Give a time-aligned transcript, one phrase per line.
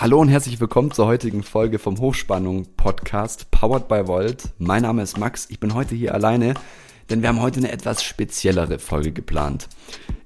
[0.00, 4.44] Hallo und herzlich willkommen zur heutigen Folge vom Hochspannung Podcast Powered by Volt.
[4.58, 6.54] Mein Name ist Max, ich bin heute hier alleine,
[7.10, 9.68] denn wir haben heute eine etwas speziellere Folge geplant.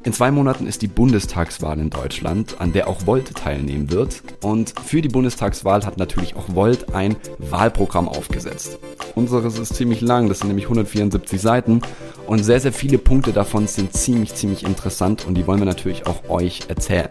[0.04, 4.22] In zwei Monaten ist die Bundestagswahl in Deutschland, an der auch Volt teilnehmen wird.
[4.42, 8.80] Und für die Bundestagswahl hat natürlich auch Volt ein Wahlprogramm aufgesetzt.
[9.14, 11.82] Unseres ist ziemlich lang, das sind nämlich 174 Seiten
[12.26, 16.06] und sehr, sehr viele Punkte davon sind ziemlich, ziemlich interessant und die wollen wir natürlich
[16.06, 17.10] auch euch erzählen.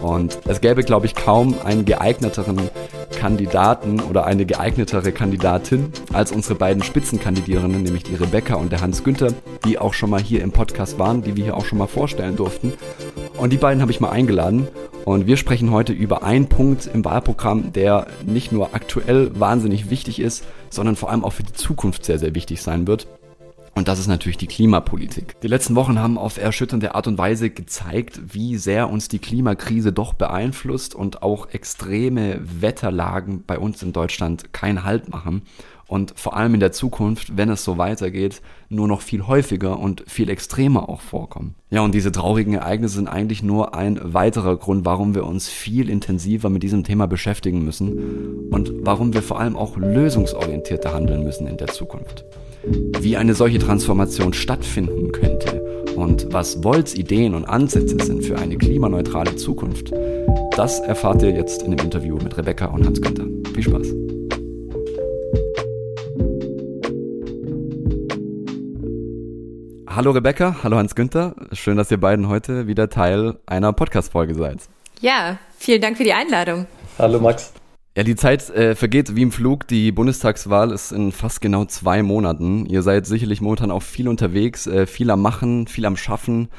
[0.00, 2.70] Und es gäbe, glaube ich, kaum einen geeigneteren
[3.16, 9.04] Kandidaten oder eine geeignetere Kandidatin als unsere beiden Spitzenkandidierenden, nämlich die Rebecca und der Hans
[9.04, 9.32] Günther,
[9.64, 12.19] die auch schon mal hier im Podcast waren, die wir hier auch schon mal vorstellen
[12.36, 12.72] durften.
[13.36, 14.68] Und die beiden habe ich mal eingeladen
[15.04, 20.20] und wir sprechen heute über einen Punkt im Wahlprogramm, der nicht nur aktuell wahnsinnig wichtig
[20.20, 23.06] ist, sondern vor allem auch für die Zukunft sehr, sehr wichtig sein wird.
[23.74, 25.40] Und das ist natürlich die Klimapolitik.
[25.40, 29.92] Die letzten Wochen haben auf erschütternde Art und Weise gezeigt, wie sehr uns die Klimakrise
[29.92, 35.42] doch beeinflusst und auch extreme Wetterlagen bei uns in Deutschland keinen Halt machen.
[35.90, 40.04] Und vor allem in der Zukunft, wenn es so weitergeht, nur noch viel häufiger und
[40.06, 41.56] viel extremer auch vorkommen.
[41.70, 45.90] Ja, und diese traurigen Ereignisse sind eigentlich nur ein weiterer Grund, warum wir uns viel
[45.90, 51.48] intensiver mit diesem Thema beschäftigen müssen und warum wir vor allem auch lösungsorientierter handeln müssen
[51.48, 52.24] in der Zukunft
[53.00, 58.58] wie eine solche Transformation stattfinden könnte und was Volts Ideen und Ansätze sind für eine
[58.58, 59.92] klimaneutrale Zukunft,
[60.56, 63.26] das erfahrt ihr jetzt in dem Interview mit Rebecca und Hans Günther.
[63.54, 64.09] Viel Spaß!
[69.92, 71.34] Hallo Rebecca, hallo Hans Günther.
[71.52, 74.60] Schön, dass ihr beiden heute wieder Teil einer Podcast-Folge seid.
[75.00, 76.66] Ja, vielen Dank für die Einladung.
[76.96, 77.52] Hallo Max.
[77.96, 79.66] Ja, die Zeit äh, vergeht wie im Flug.
[79.66, 82.66] Die Bundestagswahl ist in fast genau zwei Monaten.
[82.66, 86.50] Ihr seid sicherlich momentan auch viel unterwegs, äh, viel am Machen, viel am Schaffen.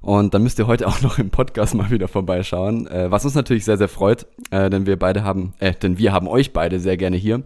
[0.00, 3.34] Und dann müsst ihr heute auch noch im Podcast mal wieder vorbeischauen, äh, was uns
[3.34, 6.78] natürlich sehr, sehr freut, äh, denn wir beide haben, äh, denn wir haben euch beide
[6.78, 7.42] sehr gerne hier.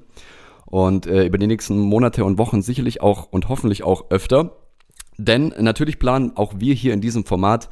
[0.67, 4.60] Und äh, über die nächsten Monate und Wochen sicherlich auch und hoffentlich auch öfter.
[5.25, 7.69] Denn natürlich planen auch wir hier in diesem Format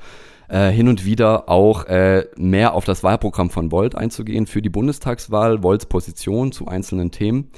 [0.49, 4.71] äh, hin und wieder auch äh, mehr auf das Wahlprogramm von Volt einzugehen für die
[4.71, 7.51] Bundestagswahl, Volts Position zu einzelnen Themen.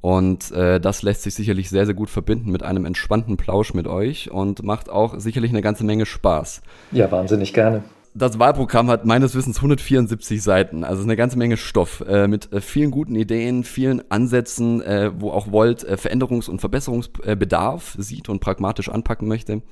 [0.00, 3.86] Und äh, das lässt sich sicherlich sehr, sehr gut verbinden mit einem entspannten Plausch mit
[3.86, 6.62] euch und macht auch sicherlich eine ganze Menge Spaß.
[6.92, 7.82] Ja, wahnsinnig gerne
[8.20, 12.60] das Wahlprogramm hat meines Wissens 174 Seiten, also eine ganze Menge Stoff äh, mit äh,
[12.60, 18.40] vielen guten Ideen, vielen Ansätzen, äh, wo auch Volt äh, Veränderungs- und Verbesserungsbedarf sieht und
[18.40, 19.62] pragmatisch anpacken möchte.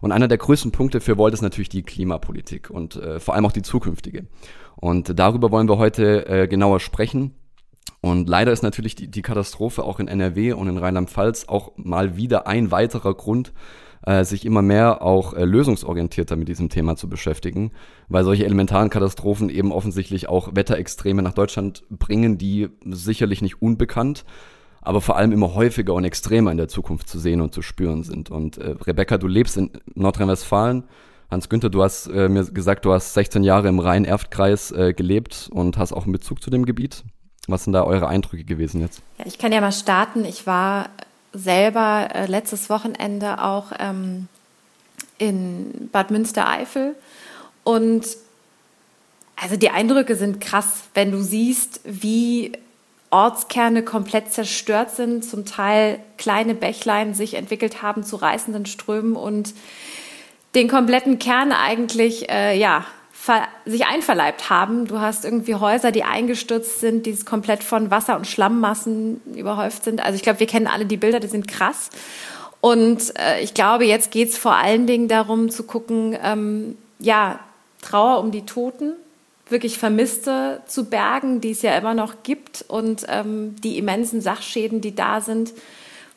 [0.00, 3.44] Und einer der größten Punkte für Volt ist natürlich die Klimapolitik und äh, vor allem
[3.44, 4.26] auch die zukünftige.
[4.76, 7.34] Und darüber wollen wir heute äh, genauer sprechen.
[8.00, 12.16] Und leider ist natürlich die, die Katastrophe auch in NRW und in Rheinland-Pfalz auch mal
[12.16, 13.52] wieder ein weiterer Grund,
[14.08, 17.72] äh, sich immer mehr auch äh, lösungsorientierter mit diesem Thema zu beschäftigen,
[18.08, 24.24] weil solche elementaren Katastrophen eben offensichtlich auch Wetterextreme nach Deutschland bringen, die sicherlich nicht unbekannt,
[24.80, 28.02] aber vor allem immer häufiger und extremer in der Zukunft zu sehen und zu spüren
[28.02, 28.30] sind.
[28.30, 30.84] Und äh, Rebecca, du lebst in Nordrhein-Westfalen.
[31.30, 35.76] Hans-Günther, du hast äh, mir gesagt, du hast 16 Jahre im Rhein-Erft-Kreis äh, gelebt und
[35.76, 37.04] hast auch einen Bezug zu dem Gebiet.
[37.46, 39.02] Was sind da eure Eindrücke gewesen jetzt?
[39.18, 40.24] Ja, ich kann ja mal starten.
[40.24, 40.88] Ich war
[41.32, 44.28] selber äh, letztes Wochenende auch ähm,
[45.18, 46.94] in Bad Münstereifel
[47.64, 48.06] und
[49.40, 52.52] also die Eindrücke sind krass, wenn du siehst, wie
[53.10, 59.54] Ortskerne komplett zerstört sind, zum Teil kleine Bächlein sich entwickelt haben zu reißenden Strömen und
[60.54, 62.84] den kompletten Kern eigentlich äh, ja
[63.66, 64.86] sich einverleibt haben.
[64.86, 70.02] Du hast irgendwie Häuser, die eingestürzt sind, die komplett von Wasser- und Schlammmassen überhäuft sind.
[70.02, 71.90] Also ich glaube, wir kennen alle die Bilder, die sind krass.
[72.60, 77.38] Und äh, ich glaube, jetzt geht es vor allen Dingen darum zu gucken, ähm, ja,
[77.82, 78.94] Trauer um die Toten,
[79.48, 84.80] wirklich Vermisste zu bergen, die es ja immer noch gibt und ähm, die immensen Sachschäden,
[84.80, 85.52] die da sind,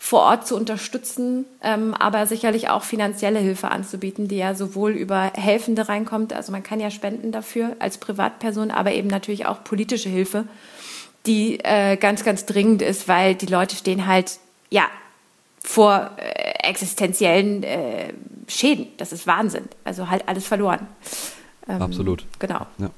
[0.04, 5.32] vor Ort zu unterstützen, ähm, aber sicherlich auch finanzielle Hilfe anzubieten, die ja sowohl über
[5.36, 10.10] Helfende reinkommt, also man kann ja spenden dafür als Privatperson, aber eben natürlich auch politische
[10.10, 10.46] Hilfe,
[11.28, 14.40] die äh, ganz, ganz dringend ist, weil die Leute stehen halt,
[14.72, 14.86] ja,
[15.64, 18.12] vor äh, existenziellen äh,
[18.48, 18.88] Schäden.
[18.98, 19.66] Das ist Wahnsinn.
[19.84, 20.88] Also halt alles verloren.
[21.70, 22.26] Ähm, Absolut.
[22.40, 22.66] Genau.
[22.80, 22.90] Ja.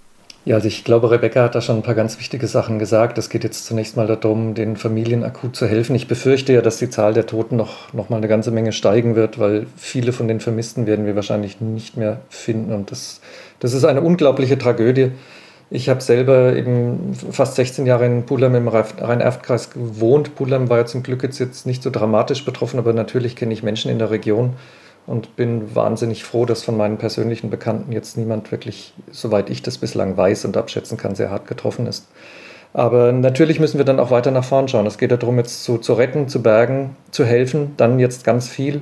[0.45, 3.17] Ja, also ich glaube, Rebecca hat da schon ein paar ganz wichtige Sachen gesagt.
[3.17, 5.95] Es geht jetzt zunächst mal darum, den Familien akut zu helfen.
[5.95, 9.15] Ich befürchte ja, dass die Zahl der Toten noch, noch mal eine ganze Menge steigen
[9.15, 12.73] wird, weil viele von den Vermissten werden wir wahrscheinlich nicht mehr finden.
[12.73, 13.21] Und das,
[13.61, 15.11] das ist eine unglaubliche Tragödie.
[15.69, 20.35] Ich habe selber eben fast 16 Jahre in Pulheim im Rhein-Erft-Kreis gewohnt.
[20.35, 23.63] Pulheim war ja zum Glück jetzt, jetzt nicht so dramatisch betroffen, aber natürlich kenne ich
[23.63, 24.55] Menschen in der Region
[25.05, 29.77] und bin wahnsinnig froh, dass von meinen persönlichen Bekannten jetzt niemand wirklich, soweit ich das
[29.77, 32.07] bislang weiß und abschätzen kann, sehr hart getroffen ist.
[32.73, 34.87] Aber natürlich müssen wir dann auch weiter nach vorn schauen.
[34.87, 38.81] Es geht darum, jetzt zu, zu retten, zu bergen, zu helfen, dann jetzt ganz viel.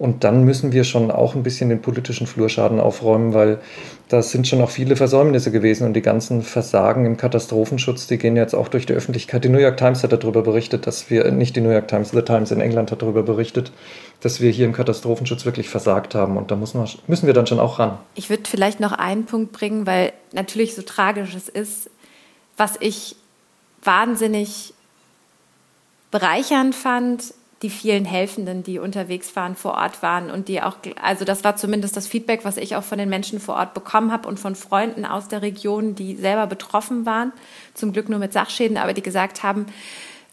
[0.00, 3.60] Und dann müssen wir schon auch ein bisschen den politischen Flurschaden aufräumen, weil
[4.08, 8.34] da sind schon auch viele Versäumnisse gewesen und die ganzen Versagen im Katastrophenschutz, die gehen
[8.34, 9.44] jetzt auch durch die Öffentlichkeit.
[9.44, 12.22] Die New York Times hat darüber berichtet, dass wir, nicht die New York Times, The
[12.22, 13.72] Times in England hat darüber berichtet,
[14.22, 16.38] dass wir hier im Katastrophenschutz wirklich versagt haben.
[16.38, 17.98] Und da muss man, müssen wir dann schon auch ran.
[18.14, 21.90] Ich würde vielleicht noch einen Punkt bringen, weil natürlich so tragisch es ist,
[22.56, 23.16] was ich
[23.84, 24.72] wahnsinnig
[26.10, 31.26] bereichernd fand, die vielen Helfenden, die unterwegs waren, vor Ort waren und die auch, also
[31.26, 34.26] das war zumindest das Feedback, was ich auch von den Menschen vor Ort bekommen habe
[34.28, 37.32] und von Freunden aus der Region, die selber betroffen waren,
[37.74, 39.66] zum Glück nur mit Sachschäden, aber die gesagt haben,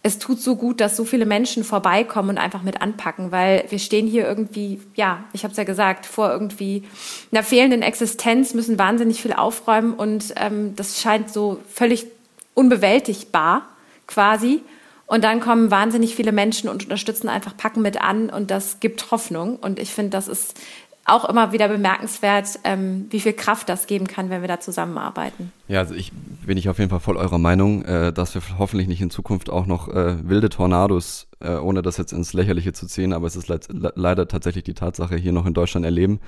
[0.04, 3.80] es tut so gut, dass so viele Menschen vorbeikommen und einfach mit anpacken, weil wir
[3.80, 6.84] stehen hier irgendwie, ja, ich habe es ja gesagt, vor irgendwie
[7.32, 12.06] einer fehlenden Existenz, müssen wahnsinnig viel aufräumen und ähm, das scheint so völlig
[12.54, 13.68] unbewältigbar
[14.06, 14.62] quasi.
[15.08, 19.10] Und dann kommen wahnsinnig viele Menschen und unterstützen einfach, packen mit an und das gibt
[19.10, 19.56] Hoffnung.
[19.56, 20.60] Und ich finde, das ist
[21.08, 25.54] auch immer wieder bemerkenswert, ähm, wie viel Kraft das geben kann, wenn wir da zusammenarbeiten.
[25.70, 26.12] Ja, also ich
[26.46, 29.50] bin ich auf jeden Fall voll eurer Meinung, äh, dass wir hoffentlich nicht in Zukunft
[29.50, 33.38] auch noch äh, wilde Tornados, äh, ohne das jetzt ins Lächerliche zu ziehen, aber es
[33.38, 33.60] ist le
[33.96, 36.20] leider tatsächlich die Tatsache, hier noch in Deutschland erleben,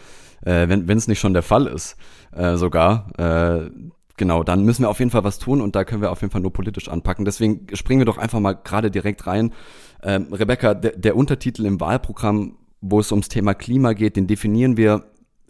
[0.46, 1.98] äh, wenn es nicht schon der Fall ist,
[2.31, 3.70] äh, sogar, äh,
[4.19, 6.31] genau, dann müssen wir auf jeden Fall was tun und da können wir auf jeden
[6.31, 7.25] Fall nur politisch anpacken.
[7.25, 9.51] Deswegen springen wir doch einfach mal gerade direkt rein.
[10.04, 14.77] Ähm, Rebecca, der, der Untertitel im Wahlprogramm, wo es ums Thema Klima geht, den definieren
[14.77, 15.06] wir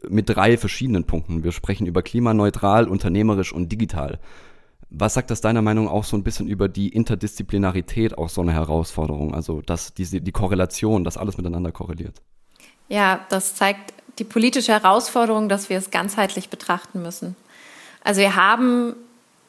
[0.07, 1.43] mit drei verschiedenen Punkten.
[1.43, 4.19] Wir sprechen über klimaneutral, unternehmerisch und digital.
[4.89, 8.53] Was sagt das deiner Meinung auch so ein bisschen über die Interdisziplinarität auch so eine
[8.53, 9.35] Herausforderung?
[9.35, 12.21] Also, dass diese, die Korrelation, dass alles miteinander korreliert.
[12.87, 17.35] Ja, das zeigt die politische Herausforderung, dass wir es ganzheitlich betrachten müssen.
[18.03, 18.95] Also wir haben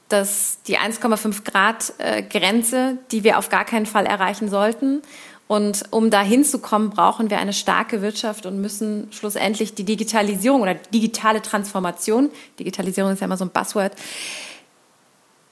[0.08, 5.02] das, die 1,5 Grad äh, Grenze, die wir auf gar keinen Fall erreichen sollten.
[5.46, 10.74] Und um da hinzukommen, brauchen wir eine starke Wirtschaft und müssen schlussendlich die Digitalisierung oder
[10.74, 13.92] digitale Transformation, Digitalisierung ist ja immer so ein Buzzword,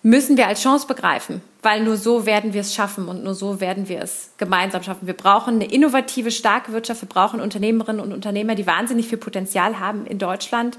[0.04, 3.60] müssen wir als Chance begreifen, weil nur so werden wir es schaffen und nur so
[3.60, 5.08] werden wir es gemeinsam schaffen.
[5.08, 9.80] Wir brauchen eine innovative, starke Wirtschaft, wir brauchen Unternehmerinnen und Unternehmer, die wahnsinnig viel Potenzial
[9.80, 10.78] haben in Deutschland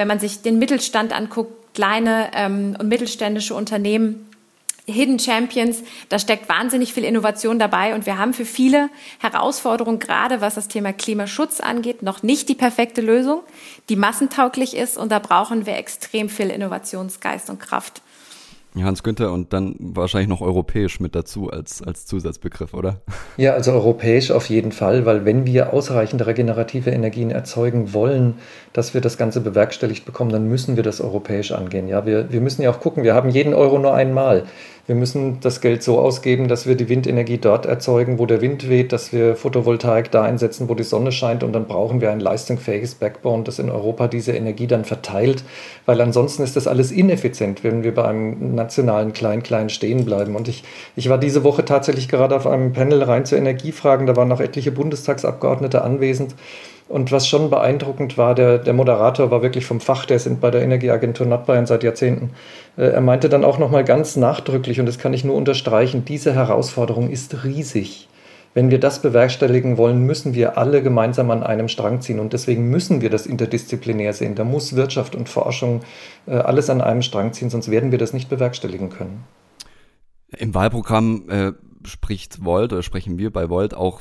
[0.00, 4.26] wenn man sich den Mittelstand anguckt, kleine ähm, und mittelständische Unternehmen,
[4.86, 8.88] Hidden Champions, da steckt wahnsinnig viel Innovation dabei und wir haben für viele
[9.18, 13.42] Herausforderungen, gerade was das Thema Klimaschutz angeht, noch nicht die perfekte Lösung,
[13.90, 18.00] die massentauglich ist und da brauchen wir extrem viel Innovationsgeist und Kraft.
[18.76, 23.00] Hans Günther und dann wahrscheinlich noch europäisch mit dazu als, als Zusatzbegriff, oder?
[23.36, 28.34] Ja, also europäisch auf jeden Fall, weil wenn wir ausreichend regenerative Energien erzeugen wollen,
[28.72, 31.88] dass wir das Ganze bewerkstelligt bekommen, dann müssen wir das europäisch angehen.
[31.88, 34.44] Ja, wir, wir müssen ja auch gucken, wir haben jeden Euro nur einmal.
[34.90, 38.68] Wir müssen das Geld so ausgeben, dass wir die Windenergie dort erzeugen, wo der Wind
[38.68, 42.18] weht, dass wir Photovoltaik da einsetzen, wo die Sonne scheint und dann brauchen wir ein
[42.18, 45.44] leistungsfähiges Backbone, das in Europa diese Energie dann verteilt,
[45.86, 50.34] weil ansonsten ist das alles ineffizient, wenn wir bei einem nationalen Klein-Klein stehen bleiben.
[50.34, 50.64] Und ich,
[50.96, 54.40] ich war diese Woche tatsächlich gerade auf einem Panel rein zu Energiefragen, da waren noch
[54.40, 56.34] etliche Bundestagsabgeordnete anwesend.
[56.90, 60.50] Und was schon beeindruckend war, der, der Moderator war wirklich vom Fach, der sind bei
[60.50, 62.30] der Energieagentur Nordbayern seit Jahrzehnten.
[62.76, 66.34] Äh, er meinte dann auch nochmal ganz nachdrücklich, und das kann ich nur unterstreichen, diese
[66.34, 68.08] Herausforderung ist riesig.
[68.54, 72.18] Wenn wir das bewerkstelligen wollen, müssen wir alle gemeinsam an einem Strang ziehen.
[72.18, 74.34] Und deswegen müssen wir das interdisziplinär sehen.
[74.34, 75.82] Da muss Wirtschaft und Forschung
[76.26, 79.22] äh, alles an einem Strang ziehen, sonst werden wir das nicht bewerkstelligen können.
[80.36, 81.52] Im Wahlprogramm äh,
[81.86, 84.00] spricht Volt oder sprechen wir bei Volt auch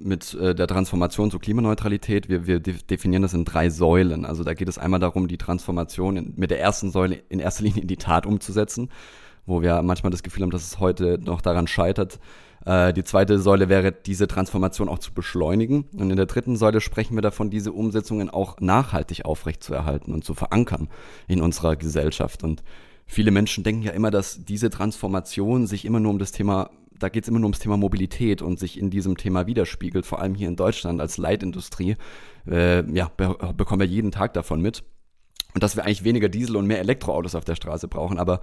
[0.00, 2.28] mit äh, der Transformation zur Klimaneutralität.
[2.28, 4.24] Wir, wir definieren das in drei Säulen.
[4.24, 7.64] Also da geht es einmal darum, die Transformation in, mit der ersten Säule in erster
[7.64, 8.90] Linie in die Tat umzusetzen,
[9.46, 12.20] wo wir manchmal das Gefühl haben, dass es heute noch daran scheitert.
[12.64, 15.84] Äh, die zweite Säule wäre, diese Transformation auch zu beschleunigen.
[15.92, 20.34] Und in der dritten Säule sprechen wir davon, diese Umsetzungen auch nachhaltig aufrechtzuerhalten und zu
[20.34, 20.88] verankern
[21.26, 22.44] in unserer Gesellschaft.
[22.44, 22.62] Und
[23.06, 27.08] viele Menschen denken ja immer, dass diese Transformation sich immer nur um das Thema da
[27.08, 30.34] geht es immer nur ums Thema Mobilität und sich in diesem Thema widerspiegelt, vor allem
[30.34, 31.96] hier in Deutschland als Leitindustrie,
[32.46, 34.84] äh, ja, be bekommen wir jeden Tag davon mit.
[35.54, 38.40] Und dass wir eigentlich weniger Diesel und mehr Elektroautos auf der Straße brauchen, aber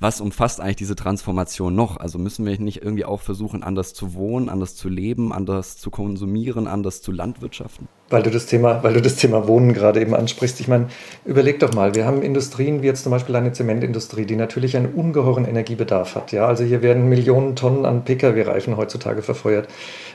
[0.00, 1.96] was umfasst eigentlich diese Transformation noch?
[1.96, 5.90] Also müssen wir nicht irgendwie auch versuchen, anders zu wohnen, anders zu leben, anders zu
[5.90, 7.88] konsumieren, anders zu landwirtschaften?
[8.10, 10.60] Weil du das Thema, weil du das Thema Wohnen gerade eben ansprichst.
[10.60, 10.88] Ich meine,
[11.24, 14.92] überleg doch mal, wir haben Industrien wie jetzt zum Beispiel eine Zementindustrie, die natürlich einen
[14.92, 16.32] ungeheuren Energiebedarf hat.
[16.32, 19.68] Ja, also hier werden Millionen Tonnen an Pkw-Reifen heutzutage verfeuert.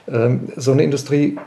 [0.08, 1.38] Ähm, so eine Industrie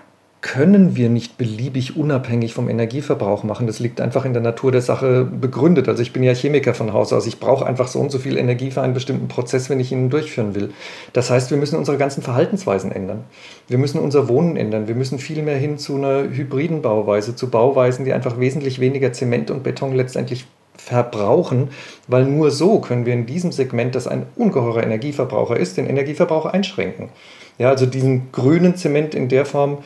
[0.43, 3.67] können wir nicht beliebig unabhängig vom Energieverbrauch machen.
[3.67, 5.87] Das liegt einfach in der Natur der Sache begründet.
[5.87, 7.27] Also ich bin ja Chemiker von Haus aus.
[7.27, 10.09] Ich brauche einfach so und so viel Energie für einen bestimmten Prozess, wenn ich ihn
[10.09, 10.71] durchführen will.
[11.13, 13.25] Das heißt, wir müssen unsere ganzen Verhaltensweisen ändern.
[13.69, 14.89] Wir müssen unser Wohnen ändern.
[14.89, 19.13] Wir müssen viel mehr hin zu einer hybriden Bauweise, zu Bauweisen, die einfach wesentlich weniger
[19.13, 20.47] Zement und Beton letztendlich
[20.79, 21.69] verbrauchen,
[22.09, 26.47] weil nur so können wir in diesem Segment, das ein ungeheurer Energieverbraucher ist, den Energieverbrauch
[26.47, 27.11] einschränken.
[27.59, 29.79] Ja, also diesen grünen Zement in der Form,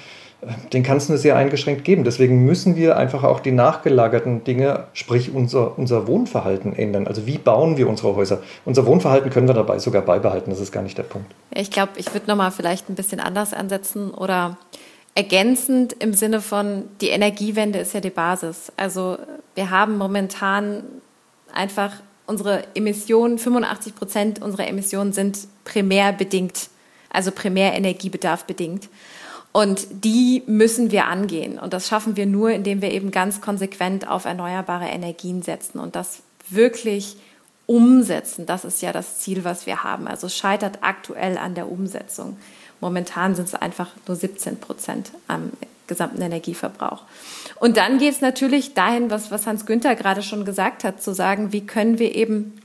[0.73, 2.05] den kann es nur sehr eingeschränkt geben.
[2.05, 7.07] Deswegen müssen wir einfach auch die nachgelagerten Dinge, sprich unser, unser Wohnverhalten ändern.
[7.07, 8.43] Also wie bauen wir unsere Häuser?
[8.65, 11.33] Unser Wohnverhalten können wir dabei sogar beibehalten, das ist gar nicht der Punkt.
[11.51, 14.57] Ich glaube, ich würde nochmal vielleicht ein bisschen anders ansetzen oder
[15.15, 18.73] ergänzend im Sinne von, die Energiewende ist ja die Basis.
[18.77, 19.19] Also
[19.55, 20.83] wir haben momentan
[21.53, 21.93] einfach
[22.27, 26.69] unsere Emissionen, 85 Prozent unserer Emissionen sind primär bedingt,
[27.11, 28.89] also primär Energiebedarf bedingt.
[29.57, 31.61] Und die müssen wir angehen.
[31.61, 35.95] Und das schaffen wir nur, indem wir eben ganz konsequent auf erneuerbare Energien setzen und
[35.95, 37.17] das wirklich
[37.67, 38.47] umsetzen.
[38.47, 40.09] Das ist ja das Ziel, was wir haben.
[40.09, 42.37] Also scheitert aktuell an der Umsetzung.
[42.81, 45.53] Momentan sind es einfach nur 17 Prozent am
[45.87, 47.03] gesamten Energieverbrauch.
[47.61, 51.15] Und dann geht es natürlich dahin, was, was Hans Günther gerade schon gesagt hat, zu
[51.15, 52.61] sagen, wie können wir eben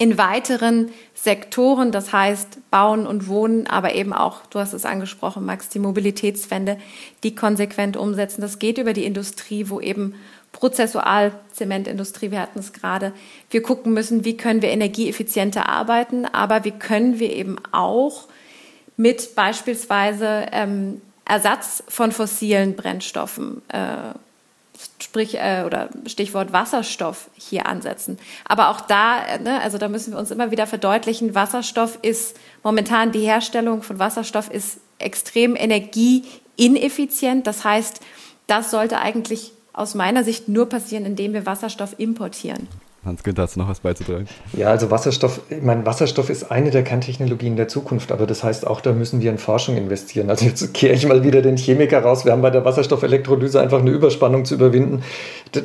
[0.00, 5.44] in weiteren Sektoren, das heißt Bauen und Wohnen, aber eben auch, du hast es angesprochen,
[5.44, 6.78] Max, die Mobilitätswende,
[7.22, 8.40] die konsequent umsetzen.
[8.40, 10.14] Das geht über die Industrie, wo eben
[10.52, 13.12] Prozessual, Zementindustrie, wir hatten es gerade,
[13.50, 18.26] wir gucken müssen, wie können wir energieeffizienter arbeiten, aber wie können wir eben auch
[18.96, 24.14] mit beispielsweise ähm, Ersatz von fossilen Brennstoffen äh,
[25.00, 28.18] sprich äh, oder Stichwort Wasserstoff hier ansetzen.
[28.44, 32.36] Aber auch da, äh, ne, also da müssen wir uns immer wieder verdeutlichen, Wasserstoff ist
[32.62, 37.46] momentan die Herstellung von Wasserstoff ist extrem energieineffizient.
[37.46, 38.00] Das heißt,
[38.46, 42.68] das sollte eigentlich aus meiner Sicht nur passieren, indem wir Wasserstoff importieren.
[43.02, 44.26] Hans-Günther, hast du noch was beizutragen?
[44.52, 48.66] Ja, also Wasserstoff, ich meine, Wasserstoff ist eine der Kerntechnologien der Zukunft, aber das heißt
[48.66, 50.28] auch, da müssen wir in Forschung investieren.
[50.28, 52.26] Also jetzt kehre ich mal wieder den Chemiker raus.
[52.26, 55.02] Wir haben bei der Wasserstoffelektrolyse einfach eine Überspannung zu überwinden.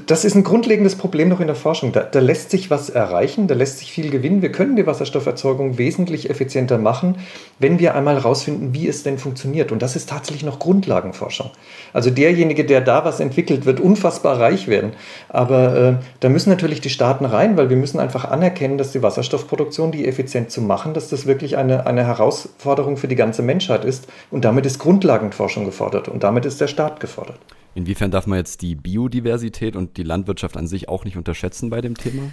[0.07, 1.91] Das ist ein grundlegendes Problem noch in der Forschung.
[1.91, 4.41] Da, da lässt sich was erreichen, da lässt sich viel gewinnen.
[4.41, 7.17] Wir können die Wasserstofferzeugung wesentlich effizienter machen,
[7.59, 9.73] wenn wir einmal herausfinden, wie es denn funktioniert.
[9.73, 11.51] Und das ist tatsächlich noch Grundlagenforschung.
[11.91, 14.93] Also derjenige, der da was entwickelt, wird unfassbar reich werden.
[15.27, 18.91] Aber äh, da müssen natürlich die Staaten Daten rein, weil wir müssen einfach anerkennen, dass
[18.91, 23.41] die Wasserstoffproduktion, die effizient zu machen, dass das wirklich eine, eine Herausforderung für die ganze
[23.41, 24.08] Menschheit ist.
[24.32, 27.39] Und damit ist Grundlagenforschung gefordert und damit ist der Staat gefordert.
[27.74, 31.82] Inwiefern darf man jetzt die Biodiversität und die Landwirtschaft an sich auch nicht unterschätzen bei
[31.82, 32.24] dem Thema?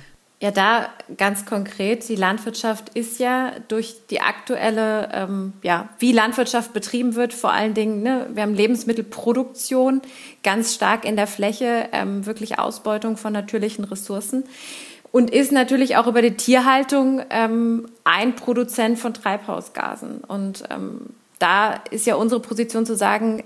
[0.42, 6.72] Ja, da ganz konkret, die Landwirtschaft ist ja durch die aktuelle, ähm, ja, wie Landwirtschaft
[6.72, 10.02] betrieben wird, vor allen Dingen, ne, wir haben Lebensmittelproduktion
[10.42, 14.42] ganz stark in der Fläche, ähm, wirklich Ausbeutung von natürlichen Ressourcen
[15.12, 20.24] und ist natürlich auch über die Tierhaltung ähm, ein Produzent von Treibhausgasen.
[20.24, 23.44] Und ähm, da ist ja unsere Position zu sagen,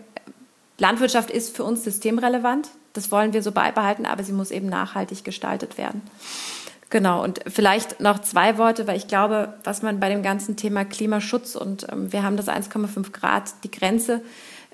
[0.78, 2.70] Landwirtschaft ist für uns systemrelevant.
[2.94, 6.00] Das wollen wir so beibehalten, aber sie muss eben nachhaltig gestaltet werden.
[6.88, 10.84] Genau, und vielleicht noch zwei Worte, weil ich glaube, was man bei dem ganzen Thema
[10.84, 14.22] Klimaschutz und ähm, wir haben das 1,5 Grad, die Grenze,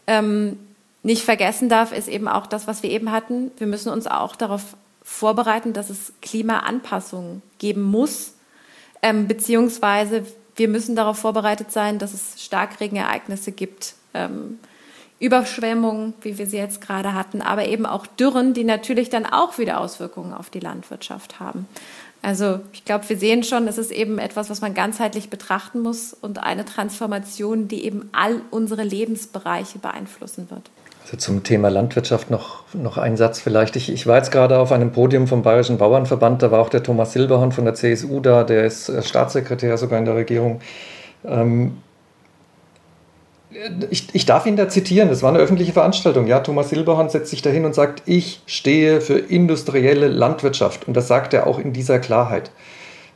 [0.07, 0.59] ähm,
[1.02, 3.50] nicht vergessen darf, ist eben auch das, was wir eben hatten.
[3.57, 8.35] Wir müssen uns auch darauf vorbereiten, dass es Klimaanpassungen geben muss,
[9.02, 14.59] ähm, beziehungsweise wir müssen darauf vorbereitet sein, dass es Starkregenereignisse gibt, ähm,
[15.19, 19.57] Überschwemmungen, wie wir sie jetzt gerade hatten, aber eben auch Dürren, die natürlich dann auch
[19.57, 21.69] wieder Auswirkungen auf die Landwirtschaft haben.
[22.23, 26.14] Also ich glaube, wir sehen schon, es ist eben etwas, was man ganzheitlich betrachten muss
[26.14, 30.71] und eine Transformation, die eben all unsere Lebensbereiche beeinflussen wird.
[31.02, 33.75] Also zum Thema Landwirtschaft noch, noch ein Satz vielleicht.
[33.75, 36.85] Ich, ich war jetzt gerade auf einem Podium vom Bayerischen Bauernverband, da war auch der
[36.85, 40.61] Thomas Silberhorn von der CSU da, der ist äh, Staatssekretär sogar in der Regierung.
[41.25, 41.79] Ähm,
[43.90, 46.26] ich, ich, darf ihn da zitieren, das war eine öffentliche Veranstaltung.
[46.26, 50.87] Ja, Thomas Silberhorn setzt sich dahin und sagt, ich stehe für industrielle Landwirtschaft.
[50.88, 52.50] Und das sagt er auch in dieser Klarheit.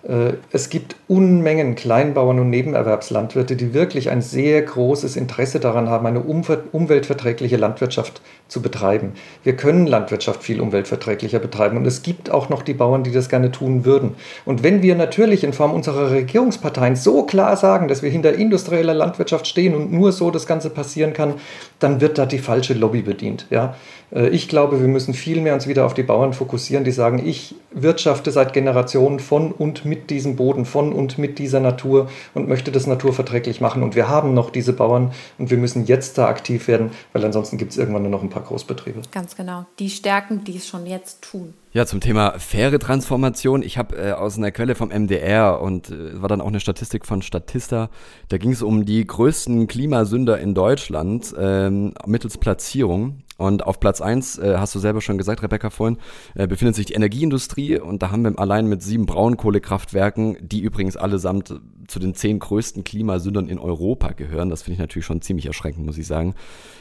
[0.08, 6.06] Äh, es gibt Unmengen Kleinbauern und Nebenerwerbslandwirte, die wirklich ein sehr großes Interesse daran haben,
[6.06, 9.12] eine umweltverträgliche Landwirtschaft zu betreiben.
[9.42, 13.28] Wir können Landwirtschaft viel umweltverträglicher betreiben und es gibt auch noch die Bauern, die das
[13.28, 14.14] gerne tun würden.
[14.44, 18.94] Und wenn wir natürlich in Form unserer Regierungsparteien so klar sagen, dass wir hinter industrieller
[18.94, 21.34] Landwirtschaft stehen und nur so das Ganze passieren kann,
[21.78, 23.46] dann wird da die falsche Lobby bedient.
[23.50, 23.74] Ja?
[24.14, 27.22] Äh, ich glaube, wir müssen viel mehr uns wieder auf die Bauern fokussieren, die sagen,
[27.24, 32.08] ich wirtschafte seit Generationen von und mit mit diesem Boden, von und mit dieser Natur
[32.34, 33.82] und möchte das naturverträglich machen.
[33.82, 37.56] Und wir haben noch diese Bauern und wir müssen jetzt da aktiv werden, weil ansonsten
[37.56, 39.02] gibt es irgendwann nur noch ein paar Großbetriebe.
[39.10, 39.66] Ganz genau.
[39.78, 41.54] Die stärken, die es schon jetzt tun.
[41.72, 43.62] Ja, zum Thema faire Transformation.
[43.62, 47.04] Ich habe äh, aus einer Quelle vom MDR und äh, war dann auch eine Statistik
[47.04, 47.90] von Statista.
[48.28, 53.22] Da ging es um die größten Klimasünder in Deutschland ähm, mittels Platzierung.
[53.36, 55.98] Und auf Platz eins äh, hast du selber schon gesagt, Rebecca vorhin,
[56.34, 60.96] äh, befindet sich die Energieindustrie und da haben wir allein mit sieben Braunkohlekraftwerken, die übrigens
[60.96, 61.54] allesamt
[61.86, 64.48] zu den zehn größten Klimasündern in Europa gehören.
[64.48, 66.34] Das finde ich natürlich schon ziemlich erschreckend, muss ich sagen.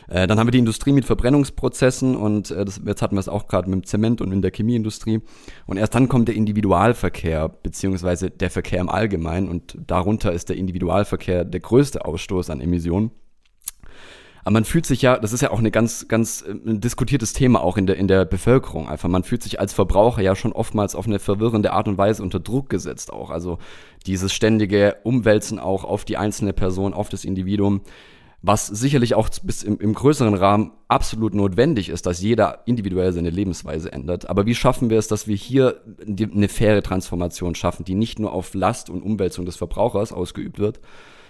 [0.07, 3.29] Äh, dann haben wir die Industrie mit Verbrennungsprozessen und äh, das, jetzt hatten wir es
[3.29, 5.21] auch gerade mit dem Zement und in der Chemieindustrie.
[5.65, 10.55] Und erst dann kommt der Individualverkehr, beziehungsweise der Verkehr im Allgemeinen und darunter ist der
[10.55, 13.12] Individualverkehr der größte Ausstoß an Emissionen.
[14.45, 17.33] Aber man fühlt sich ja, das ist ja auch eine ganz, ganz äh, ein diskutiertes
[17.33, 19.09] Thema auch in der, in der Bevölkerung einfach.
[19.09, 22.39] Man fühlt sich als Verbraucher ja schon oftmals auf eine verwirrende Art und Weise unter
[22.39, 23.31] Druck gesetzt auch.
[23.31, 23.57] Also
[24.05, 27.81] dieses ständige Umwälzen auch auf die einzelne Person, auf das Individuum
[28.47, 33.31] was sicherlich auch bis im, im, größeren Rahmen absolut notwendig ist, dass jeder individuell seine
[33.31, 34.29] Lebensweise ändert.
[34.29, 38.33] Aber wie schaffen wir es, dass wir hier eine faire Transformation schaffen, die nicht nur
[38.33, 40.79] auf Last und Umwälzung des Verbrauchers ausgeübt wird,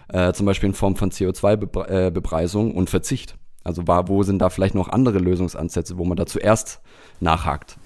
[0.10, 3.36] äh, zum Beispiel in Form von CO2-Bepreisung äh, und Verzicht.
[3.64, 6.82] Also war, wo sind da vielleicht noch andere Lösungsansätze, wo man da zuerst
[7.20, 7.78] nachhakt?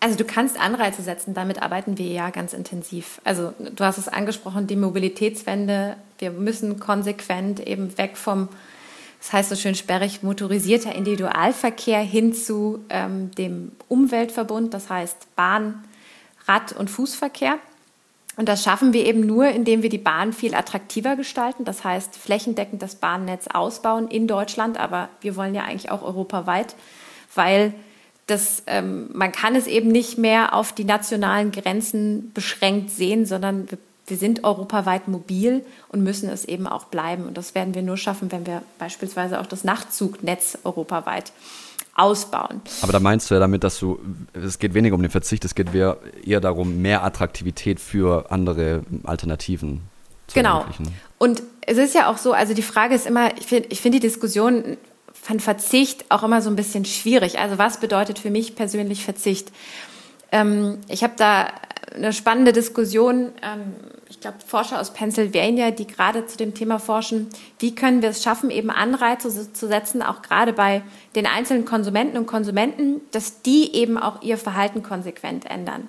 [0.00, 3.20] Also du kannst Anreize setzen, damit arbeiten wir ja ganz intensiv.
[3.22, 5.96] Also du hast es angesprochen, die Mobilitätswende.
[6.18, 8.48] Wir müssen konsequent eben weg vom,
[9.20, 15.84] das heißt so schön sperrig, motorisierter Individualverkehr hin zu ähm, dem Umweltverbund, das heißt Bahn,
[16.48, 17.58] Rad- und Fußverkehr.
[18.36, 21.64] Und das schaffen wir eben nur, indem wir die Bahn viel attraktiver gestalten.
[21.64, 26.74] Das heißt, flächendeckend das Bahnnetz ausbauen in Deutschland, aber wir wollen ja eigentlich auch europaweit,
[27.34, 27.74] weil
[28.26, 33.70] das, ähm, man kann es eben nicht mehr auf die nationalen Grenzen beschränkt sehen, sondern
[33.70, 37.26] wir, wir sind europaweit mobil und müssen es eben auch bleiben.
[37.26, 41.32] Und das werden wir nur schaffen, wenn wir beispielsweise auch das Nachtzugnetz europaweit
[41.94, 42.62] ausbauen.
[42.80, 44.00] Aber da meinst du ja damit, dass du,
[44.32, 49.82] es geht weniger um den Verzicht, es geht eher darum, mehr Attraktivität für andere Alternativen
[50.26, 50.64] zu genau.
[51.18, 53.94] Und es ist ja auch so, also die Frage ist immer, ich finde ich find
[53.94, 54.76] die Diskussion
[55.12, 57.38] von Verzicht auch immer so ein bisschen schwierig.
[57.38, 59.52] Also was bedeutet für mich persönlich Verzicht?
[60.32, 61.48] Ähm, ich habe da
[61.94, 63.32] eine spannende Diskussion.
[63.42, 63.74] Ähm,
[64.08, 68.22] ich glaube, Forscher aus Pennsylvania, die gerade zu dem Thema forschen, wie können wir es
[68.22, 70.82] schaffen, eben Anreize zu setzen, auch gerade bei
[71.14, 75.88] den einzelnen Konsumenten und Konsumenten, dass die eben auch ihr Verhalten konsequent ändern.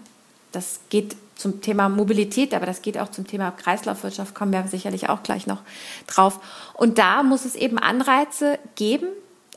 [0.51, 5.09] Das geht zum Thema Mobilität, aber das geht auch zum Thema Kreislaufwirtschaft, kommen wir sicherlich
[5.09, 5.61] auch gleich noch
[6.07, 6.39] drauf.
[6.73, 9.07] Und da muss es eben Anreize geben,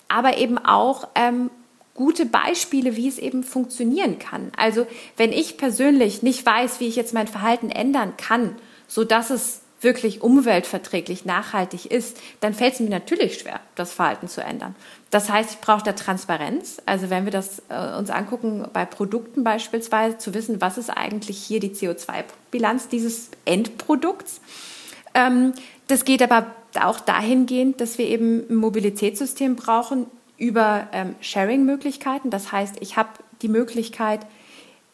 [0.09, 1.51] aber eben auch ähm,
[1.97, 4.53] gute Beispiele, wie es eben funktionieren kann.
[4.57, 8.57] Also wenn ich persönlich nicht weiß, wie ich jetzt mein Verhalten ändern kann,
[8.87, 14.27] so dass es wirklich umweltverträglich, nachhaltig ist, dann fällt es mir natürlich schwer, das Verhalten
[14.27, 14.75] zu ändern.
[15.11, 16.81] Das heißt, ich brauche da Transparenz.
[16.87, 21.39] Also wenn wir das äh, uns angucken, bei Produkten beispielsweise, zu wissen, was ist eigentlich
[21.39, 24.41] hier die CO2-Bilanz dieses Endprodukts.
[25.15, 25.53] Ähm,
[25.89, 26.47] das geht aber
[26.81, 30.07] auch dahingehend, dass wir eben ein Mobilitätssystem brauchen,
[30.39, 32.31] über ähm, Sharing-Möglichkeiten.
[32.31, 33.09] Das heißt, ich habe
[33.43, 34.21] die Möglichkeit,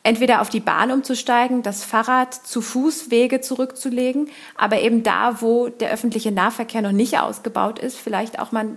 [0.02, 5.90] entweder auf die Bahn umzusteigen, das Fahrrad zu Fußwege zurückzulegen, aber eben da, wo der
[5.90, 8.68] öffentliche Nahverkehr noch nicht ausgebaut ist, vielleicht auch mal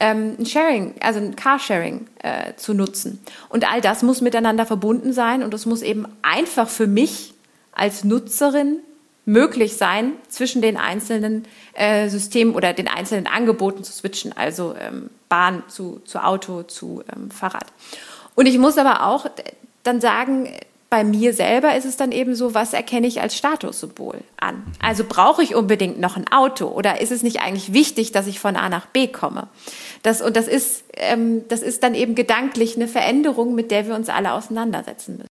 [0.00, 3.20] ähm, ein Sharing, also ein Carsharing äh, zu nutzen.
[3.48, 7.34] Und all das muss miteinander verbunden sein und es muss eben einfach für mich
[7.72, 8.80] als Nutzerin
[9.28, 15.10] möglich sein, zwischen den einzelnen äh, Systemen oder den einzelnen Angeboten zu switchen, also ähm,
[15.28, 17.66] Bahn zu, zu Auto, zu ähm, Fahrrad.
[18.34, 19.26] Und ich muss aber auch
[19.82, 20.48] dann sagen,
[20.88, 24.62] bei mir selber ist es dann eben so, was erkenne ich als Statussymbol an?
[24.80, 28.40] Also brauche ich unbedingt noch ein Auto oder ist es nicht eigentlich wichtig, dass ich
[28.40, 29.48] von A nach B komme?
[30.02, 33.94] Das, und das ist, ähm, das ist dann eben gedanklich eine Veränderung, mit der wir
[33.94, 35.27] uns alle auseinandersetzen müssen.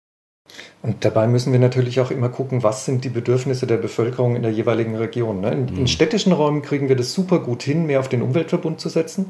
[0.82, 4.42] Und dabei müssen wir natürlich auch immer gucken, was sind die Bedürfnisse der Bevölkerung in
[4.42, 5.40] der jeweiligen Region.
[5.40, 5.50] Ne?
[5.50, 5.86] In, in, mhm.
[5.86, 9.26] städtischen Räumen kriegen wir das super gut hin, mehr auf den Umweltverbund zu setzen.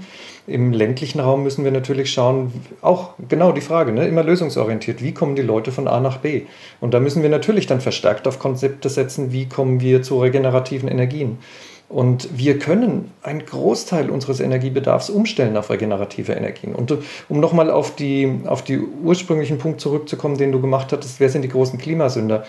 [0.48, 4.08] Im ländlichen Raum müssen wir natürlich schauen, auch genau die Frage, ne?
[4.08, 6.42] immer lösungsorientiert, wie kommen die Leute von A nach B?
[6.80, 10.88] Und da müssen wir natürlich dann verstärkt auf Konzepte setzen, wie kommen wir zu regenerativen
[10.88, 11.38] Energien.
[11.88, 16.75] Und wir können einen Großteil unseres Energiebedarfs umstellen auf regenerative Energien.
[16.75, 16.97] Und
[17.29, 21.42] um nochmal auf, die, auf die ursprünglichen Punkt zurückzukommen, den du gemacht hattest, wer sind
[21.42, 22.44] die großen Klimasünder?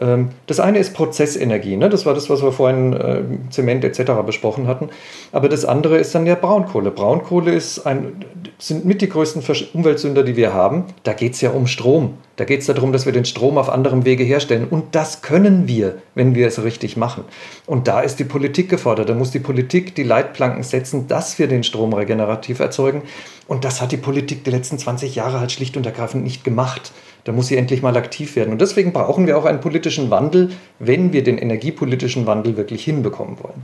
[0.00, 1.88] Ähm, das eine ist Prozessenergie, ne?
[1.88, 4.12] das war das, was wir vorhin äh, Zement etc.
[4.24, 4.88] besprochen hatten.
[5.32, 6.90] Aber das andere ist dann ja Braunkohle.
[6.90, 8.24] Braunkohle ist ein,
[8.58, 9.42] sind mit die größten
[9.74, 10.84] Umweltsünder, die wir haben.
[11.02, 12.14] Da geht es ja um Strom.
[12.36, 14.66] Da geht es darum, dass wir den Strom auf anderem Wege herstellen.
[14.68, 17.24] Und das können wir, wenn wir es richtig machen.
[17.66, 19.10] Und da ist die Politik gefordert.
[19.10, 23.02] Da muss die Politik die Leitplanken setzen, dass wir den Strom regenerativ erzeugen.
[23.48, 26.92] Und das hat die Politik die letzten 20 Jahre halt schlicht und ergreifend nicht gemacht.
[27.24, 28.52] Da muss sie endlich mal aktiv werden.
[28.52, 33.36] Und deswegen brauchen wir auch einen politischen Wandel, wenn wir den energiepolitischen Wandel wirklich hinbekommen
[33.42, 33.62] wollen.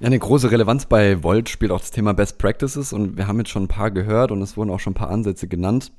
[0.00, 3.38] Ja, eine große Relevanz bei Volt spielt auch das Thema Best Practices und wir haben
[3.38, 5.92] jetzt schon ein paar gehört und es wurden auch schon ein paar Ansätze genannt.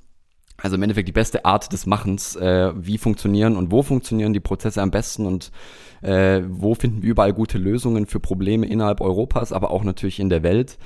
[0.62, 4.40] Also im Endeffekt die beste Art des Machens, äh, wie funktionieren und wo funktionieren die
[4.40, 5.52] Prozesse am besten und
[6.02, 10.30] äh, wo finden wir überall gute Lösungen für Probleme innerhalb Europas, aber auch natürlich in
[10.30, 10.78] der Welt.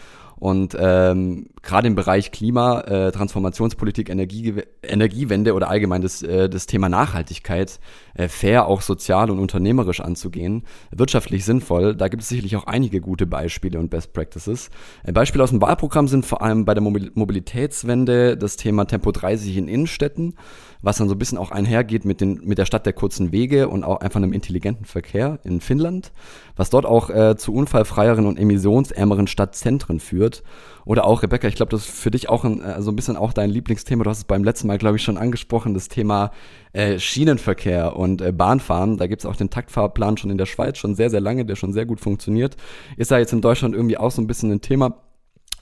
[0.42, 6.66] Und ähm, gerade im Bereich Klima, äh, Transformationspolitik, Energie, Energiewende oder allgemein das, äh, das
[6.66, 7.80] Thema Nachhaltigkeit
[8.16, 11.96] äh, fair, auch sozial und unternehmerisch anzugehen, wirtschaftlich sinnvoll.
[11.96, 14.72] Da gibt es sicherlich auch einige gute Beispiele und Best Practices.
[15.04, 19.58] Ein Beispiel aus dem Wahlprogramm sind vor allem bei der Mobilitätswende das Thema Tempo 30
[19.58, 20.34] in Innenstädten
[20.82, 23.70] was dann so ein bisschen auch einhergeht mit, den, mit der Stadt der kurzen Wege
[23.70, 26.12] und auch einfach einem intelligenten Verkehr in Finnland,
[26.56, 30.44] was dort auch äh, zu unfallfreieren und emissionsärmeren Stadtzentren führt.
[30.84, 33.16] Oder auch, Rebecca, ich glaube, das ist für dich auch ein, äh, so ein bisschen
[33.16, 34.04] auch dein Lieblingsthema.
[34.04, 36.32] Du hast es beim letzten Mal, glaube ich, schon angesprochen, das Thema
[36.74, 38.98] äh, Schienenverkehr und äh, Bahnfahren.
[38.98, 41.56] Da gibt es auch den Taktfahrplan schon in der Schweiz, schon sehr, sehr lange, der
[41.56, 42.58] schon sehr gut funktioniert.
[42.98, 44.98] Ist da jetzt in Deutschland irgendwie auch so ein bisschen ein Thema.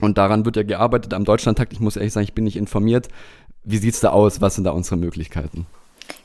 [0.00, 1.74] Und daran wird ja gearbeitet am Deutschlandtakt.
[1.74, 3.08] Ich muss ehrlich sagen, ich bin nicht informiert.
[3.64, 4.40] Wie sieht es da aus?
[4.40, 5.66] Was sind da unsere Möglichkeiten?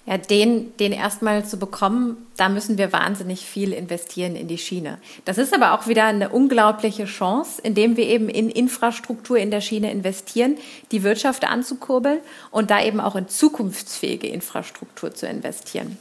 [0.08, 5.00] Ja, den, den erstmal zu bekommen, da müssen wir wahnsinnig viel investieren in die Schiene.
[5.26, 9.62] Das ist aber auch wieder eine unglaubliche Chance, indem wir eben in Infrastruktur in der
[9.62, 10.58] Schiene investieren,
[10.92, 12.20] die Wirtschaft anzukurbeln
[12.52, 15.98] und da eben auch in zukunftsfähige Infrastruktur zu investieren.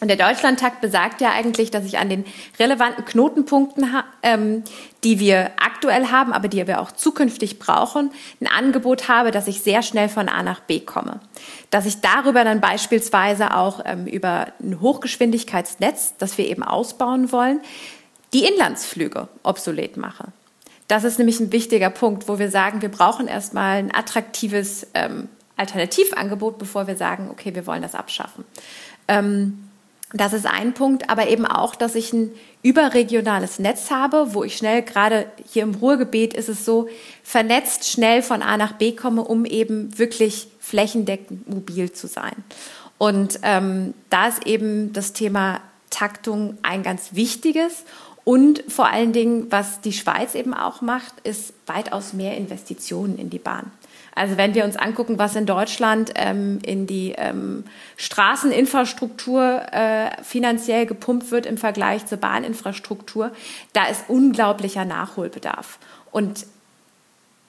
[0.00, 2.24] Und der Deutschlandtakt besagt ja eigentlich, dass ich an den
[2.58, 3.86] relevanten Knotenpunkten,
[4.22, 4.64] ähm,
[5.04, 8.10] die wir aktuell haben, aber die wir auch zukünftig brauchen,
[8.40, 11.20] ein Angebot habe, dass ich sehr schnell von A nach B komme.
[11.68, 17.60] Dass ich darüber dann beispielsweise auch ähm, über ein Hochgeschwindigkeitsnetz, das wir eben ausbauen wollen,
[18.32, 20.28] die Inlandsflüge obsolet mache.
[20.88, 25.28] Das ist nämlich ein wichtiger Punkt, wo wir sagen, wir brauchen erstmal ein attraktives ähm,
[25.56, 28.44] Alternativangebot, bevor wir sagen, okay, wir wollen das abschaffen.
[29.06, 29.69] Ähm,
[30.12, 34.56] das ist ein Punkt, aber eben auch, dass ich ein überregionales Netz habe, wo ich
[34.56, 36.88] schnell, gerade hier im Ruhrgebiet ist es so,
[37.22, 42.34] vernetzt schnell von A nach B komme, um eben wirklich flächendeckend mobil zu sein.
[42.98, 47.84] Und ähm, da ist eben das Thema Taktung ein ganz wichtiges.
[48.24, 53.30] Und vor allen Dingen, was die Schweiz eben auch macht, ist weitaus mehr Investitionen in
[53.30, 53.70] die Bahn.
[54.14, 57.64] Also wenn wir uns angucken, was in Deutschland ähm, in die ähm,
[57.96, 63.30] Straßeninfrastruktur äh, finanziell gepumpt wird im Vergleich zur Bahninfrastruktur,
[63.72, 65.78] da ist unglaublicher Nachholbedarf.
[66.10, 66.46] Und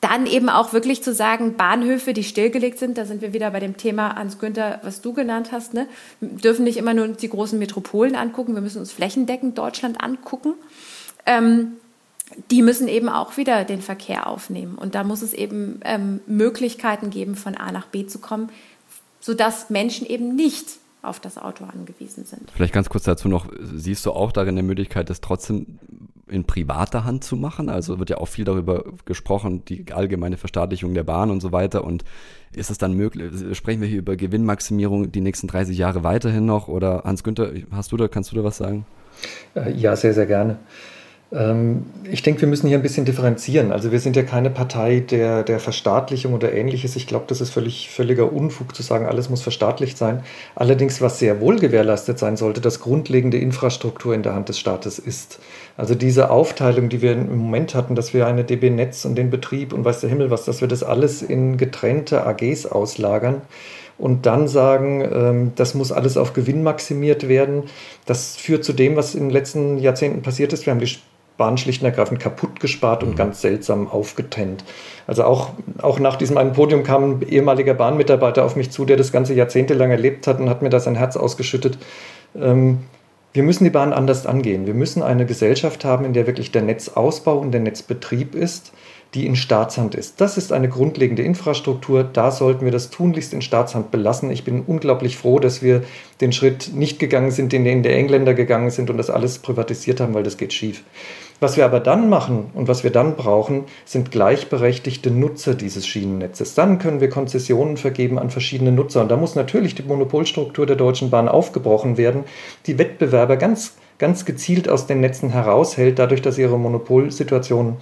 [0.02, 3.60] dann eben auch wirklich zu sagen, Bahnhöfe, die stillgelegt sind, da sind wir wieder bei
[3.60, 5.88] dem Thema, Hans Günther, was du genannt hast, ne?
[6.20, 10.54] wir dürfen nicht immer nur die großen Metropolen angucken, wir müssen uns flächendeckend Deutschland angucken.
[11.28, 11.74] Ähm,
[12.50, 14.76] die müssen eben auch wieder den Verkehr aufnehmen.
[14.76, 18.50] Und da muss es eben ähm, Möglichkeiten geben, von A nach B zu kommen,
[19.20, 20.66] sodass Menschen eben nicht
[21.02, 22.52] auf das Auto angewiesen sind.
[22.54, 25.80] Vielleicht ganz kurz dazu noch, siehst du auch darin eine Möglichkeit, das trotzdem
[26.28, 27.70] in privater Hand zu machen?
[27.70, 31.84] Also wird ja auch viel darüber gesprochen, die allgemeine Verstaatlichung der Bahn und so weiter.
[31.84, 32.04] Und
[32.54, 36.68] ist es dann möglich, sprechen wir hier über Gewinnmaximierung die nächsten 30 Jahre weiterhin noch?
[36.68, 38.86] Oder Hans Günther, hast du da, kannst du da was sagen?
[39.56, 40.60] Äh, ja, sehr, sehr gerne.
[41.34, 43.72] Ähm, ich denke, wir müssen hier ein bisschen differenzieren.
[43.72, 46.96] Also wir sind ja keine Partei der, der Verstaatlichung oder ähnliches.
[46.96, 50.24] Ich glaube, das ist völlig, völliger Unfug zu sagen, alles muss verstaatlicht sein.
[50.56, 55.00] Allerdings, was sehr wohl gewährleistet sein sollte, dass grundlegende Infrastruktur in der Hand des Staates
[55.00, 55.40] ist.
[55.78, 59.30] Also diese Aufteilung, die wir im Moment hatten, dass wir eine DB Netz und den
[59.30, 63.42] Betrieb und weiß der Himmel was, dass wir das alles in getrennte AGs auslagern
[63.98, 67.64] und dann sagen, ähm, das muss alles auf Gewinn maximiert werden.
[68.06, 70.66] Das führt zu dem, was in den letzten Jahrzehnten passiert ist.
[70.66, 70.90] Wir haben die
[71.38, 73.16] Bahn schlicht und ergreifend kaputt gespart und mhm.
[73.16, 74.64] ganz seltsam aufgetennt.
[75.08, 78.98] Also auch, auch nach diesem einen Podium kam ein ehemaliger Bahnmitarbeiter auf mich zu, der
[78.98, 81.78] das ganze jahrzehntelang erlebt hat und hat mir da sein Herz ausgeschüttet.
[82.36, 82.80] Ähm,
[83.34, 84.66] wir müssen die Bahn anders angehen.
[84.66, 88.74] Wir müssen eine Gesellschaft haben, in der wirklich der Netzausbau und der Netzbetrieb ist,
[89.14, 90.22] die in Staatshand ist.
[90.22, 92.04] Das ist eine grundlegende Infrastruktur.
[92.04, 94.32] Da sollten wir das tunlichst in Staatshand belassen.
[94.32, 95.84] Ich bin unglaublich froh, dass wir
[96.22, 100.14] den Schritt nicht gegangen sind, den, die Engländer gegangen sind und das alles privatisiert haben,
[100.14, 100.84] weil das geht schief.
[101.42, 106.54] Was wir aber dann machen und was wir dann brauchen, sind gleichberechtigte Nutzer dieses Schienennetzes.
[106.54, 109.02] Dann können wir Konzessionen vergeben an verschiedene Nutzer.
[109.02, 112.26] Und da muss natürlich die Monopolstruktur der Deutschen Bahn aufgebrochen werden,
[112.68, 117.78] die Wettbewerber ganz, ganz gezielt aus den Netzen heraushält, dadurch, dass ihre Monopolsituation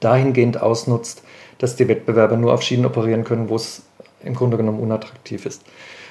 [0.00, 1.22] dahingehend ausnutzt,
[1.58, 3.82] dass die Wettbewerber nur auf Schienen operieren können, wo es
[4.24, 5.62] im Grunde genommen unattraktiv ist.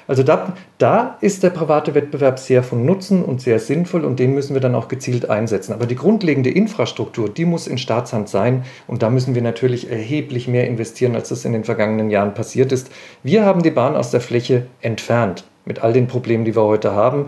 [0.08, 4.34] Also da, da ist der private Wettbewerb sehr von Nutzen und sehr sinnvoll und den
[4.34, 5.74] müssen wir dann auch gezielt einsetzen.
[5.74, 10.48] Aber die grundlegende Infrastruktur, die muss in Staatshand sein und da müssen wir natürlich erheblich
[10.48, 12.92] mehr investieren, als das in den vergangenen Jahren passiert ist.
[13.24, 16.94] Wir haben die Bahn aus der Fläche entfernt mit all den Problemen, die wir heute
[16.94, 17.28] haben.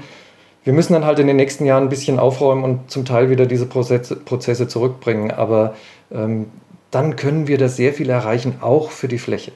[0.64, 3.46] Wir müssen dann halt in den nächsten Jahren ein bisschen aufräumen und zum Teil wieder
[3.46, 5.32] diese Prozesse, zurückbringen.
[5.32, 5.76] Aber
[6.14, 9.52] dann können wir da sehr viel erreichen, auch für die Fläche.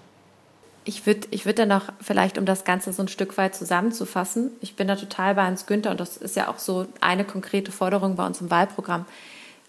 [0.86, 4.52] Ich würde ich würd dann noch vielleicht, um das Ganze so ein Stück weit zusammenzufassen,
[4.62, 7.72] ich bin da total bei Hans Günther und das ist ja auch so eine konkrete
[7.74, 9.06] Forderung bei uns im Wahlprogramm,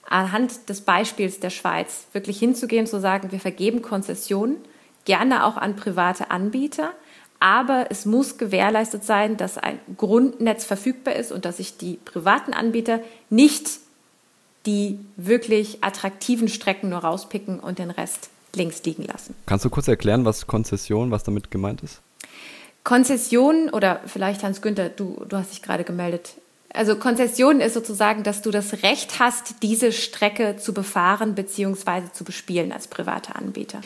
[0.08, 4.56] anhand des Beispiels der Schweiz wirklich hinzugehen, zu sagen, wir vergeben Konzessionen,
[5.04, 6.90] gerne auch an private Anbieter,
[7.40, 12.52] aber es muss gewährleistet sein, dass ein Grundnetz verfügbar ist und dass sich die privaten
[12.52, 13.68] Anbieter nicht
[14.68, 19.34] die wirklich attraktiven Strecken nur rauspicken und den Rest links liegen lassen.
[19.46, 22.02] Kannst du kurz erklären, was Konzession, was damit gemeint ist?
[22.84, 26.34] Konzession oder vielleicht Hans Günther, du, du hast dich gerade gemeldet.
[26.74, 32.12] Also Konzession ist sozusagen, dass du das Recht hast, diese Strecke zu befahren bzw.
[32.12, 33.80] zu bespielen als privater Anbieter.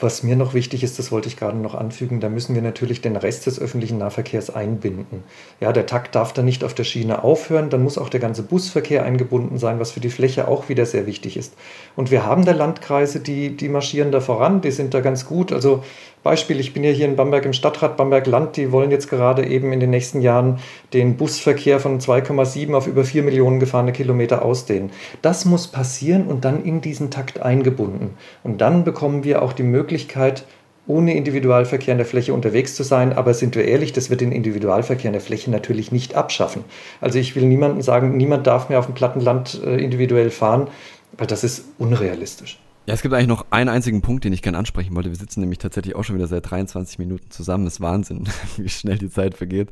[0.00, 3.00] Was mir noch wichtig ist, das wollte ich gerade noch anfügen, da müssen wir natürlich
[3.00, 5.24] den Rest des öffentlichen Nahverkehrs einbinden.
[5.60, 8.44] Ja, der Takt darf da nicht auf der Schiene aufhören, dann muss auch der ganze
[8.44, 11.54] Busverkehr eingebunden sein, was für die Fläche auch wieder sehr wichtig ist.
[11.96, 15.52] Und wir haben da Landkreise, die, die marschieren da voran, die sind da ganz gut.
[15.52, 15.82] Also
[16.22, 19.72] Beispiel, ich bin ja hier in Bamberg im Stadtrat Bamberg-Land, die wollen jetzt gerade eben
[19.72, 20.58] in den nächsten Jahren
[20.92, 24.90] den Busverkehr von 2,7 auf über 4 Millionen gefahrene Kilometer ausdehnen.
[25.22, 28.16] Das muss passieren und dann in diesen Takt eingebunden.
[28.42, 30.44] Und dann bekommen wir auch die Möglichkeit,
[30.88, 33.12] ohne Individualverkehr in der Fläche unterwegs zu sein.
[33.12, 36.64] Aber sind wir ehrlich, das wird den Individualverkehr in der Fläche natürlich nicht abschaffen.
[37.00, 40.68] Also ich will niemandem sagen, niemand darf mehr auf dem Plattenland äh, individuell fahren,
[41.16, 42.58] weil das ist unrealistisch.
[42.88, 45.10] Ja, es gibt eigentlich noch einen einzigen Punkt, den ich gerne ansprechen wollte.
[45.10, 47.66] Wir sitzen nämlich tatsächlich auch schon wieder seit 23 Minuten zusammen.
[47.66, 48.24] Das ist Wahnsinn,
[48.56, 49.68] wie schnell die Zeit vergeht.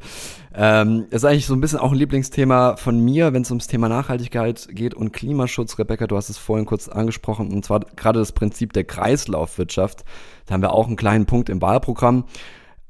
[0.54, 3.88] Ähm, ist eigentlich so ein bisschen auch ein Lieblingsthema von mir, wenn es ums Thema
[3.88, 5.78] Nachhaltigkeit geht und Klimaschutz.
[5.78, 10.04] Rebecca, du hast es vorhin kurz angesprochen, und zwar gerade das Prinzip der Kreislaufwirtschaft.
[10.44, 12.24] Da haben wir auch einen kleinen Punkt im Wahlprogramm.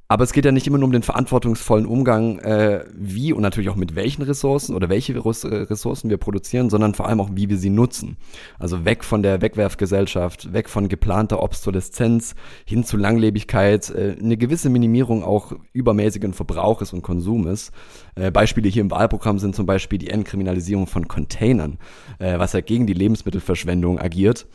[0.09, 3.71] Aber es geht ja nicht immer nur um den verantwortungsvollen Umgang, äh, wie und natürlich
[3.71, 7.59] auch mit welchen Ressourcen oder welche Ressourcen wir produzieren, sondern vor allem auch, wie wir
[7.59, 8.17] sie nutzen.
[8.59, 14.71] Also weg von der Wegwerfgesellschaft, weg von geplanter Obsoleszenz hin zu Langlebigkeit, äh, eine gewisse
[14.71, 17.73] Minimierung auch übermäßigen Verbrauches und Konsumes.
[18.15, 21.79] Äh, Beispiele hier im Wahlprogramm sind zum Beispiel die Entkriminalisierung von Containern,
[22.21, 24.47] äh, was ja gegen die Lebensmittelverschwendung agiert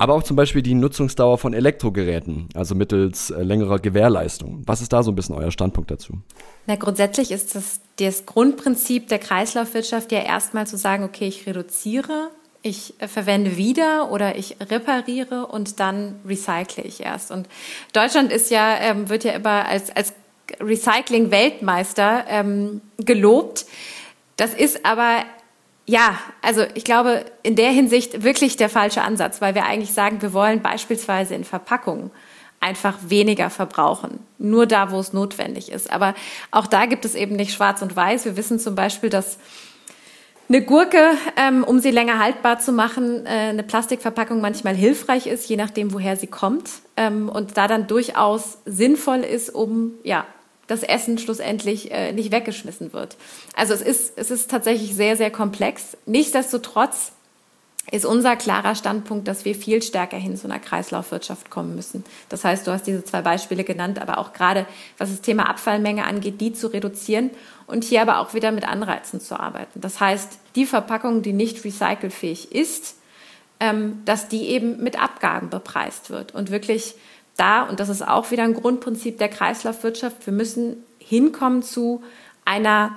[0.00, 4.62] aber auch zum Beispiel die Nutzungsdauer von Elektrogeräten, also mittels äh, längerer Gewährleistung.
[4.64, 6.14] Was ist da so ein bisschen euer Standpunkt dazu?
[6.66, 12.30] Na, grundsätzlich ist das, das Grundprinzip der Kreislaufwirtschaft ja erstmal zu sagen, okay, ich reduziere,
[12.62, 17.30] ich äh, verwende wieder oder ich repariere und dann recycle ich erst.
[17.30, 17.46] Und
[17.92, 20.14] Deutschland ist ja, ähm, wird ja immer als, als
[20.60, 23.66] Recycling-Weltmeister ähm, gelobt.
[24.38, 25.24] Das ist aber
[25.90, 30.22] ja, also ich glaube, in der Hinsicht wirklich der falsche Ansatz, weil wir eigentlich sagen,
[30.22, 32.12] wir wollen beispielsweise in Verpackungen
[32.60, 34.20] einfach weniger verbrauchen.
[34.38, 35.90] Nur da, wo es notwendig ist.
[35.90, 36.14] Aber
[36.52, 38.24] auch da gibt es eben nicht schwarz und weiß.
[38.24, 39.38] Wir wissen zum Beispiel, dass
[40.48, 45.48] eine Gurke, ähm, um sie länger haltbar zu machen, äh, eine Plastikverpackung manchmal hilfreich ist,
[45.48, 46.70] je nachdem, woher sie kommt.
[46.96, 50.24] Ähm, und da dann durchaus sinnvoll ist, um ja,
[50.70, 53.16] das Essen schlussendlich äh, nicht weggeschmissen wird.
[53.54, 55.96] Also es ist, es ist tatsächlich sehr, sehr komplex.
[56.06, 57.12] Nichtsdestotrotz
[57.90, 62.04] ist unser klarer Standpunkt, dass wir viel stärker hin zu einer Kreislaufwirtschaft kommen müssen.
[62.28, 64.66] Das heißt, du hast diese zwei Beispiele genannt, aber auch gerade
[64.98, 67.30] was das Thema Abfallmenge angeht, die zu reduzieren
[67.66, 69.80] und hier aber auch wieder mit Anreizen zu arbeiten.
[69.80, 72.96] Das heißt, die Verpackung, die nicht recycelfähig ist,
[73.58, 76.94] ähm, dass die eben mit Abgaben bepreist wird und wirklich
[77.40, 82.02] da, und das ist auch wieder ein Grundprinzip der Kreislaufwirtschaft, wir müssen hinkommen zu
[82.44, 82.96] einer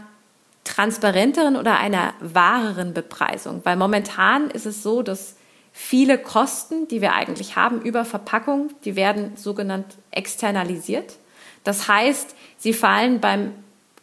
[0.64, 3.62] transparenteren oder einer wahreren Bepreisung.
[3.64, 5.36] Weil momentan ist es so, dass
[5.72, 11.18] viele Kosten, die wir eigentlich haben über Verpackung, die werden sogenannt externalisiert.
[11.64, 13.52] Das heißt, sie fallen beim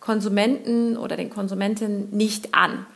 [0.01, 2.87] Konsumenten oder den Konsumentinnen nicht an.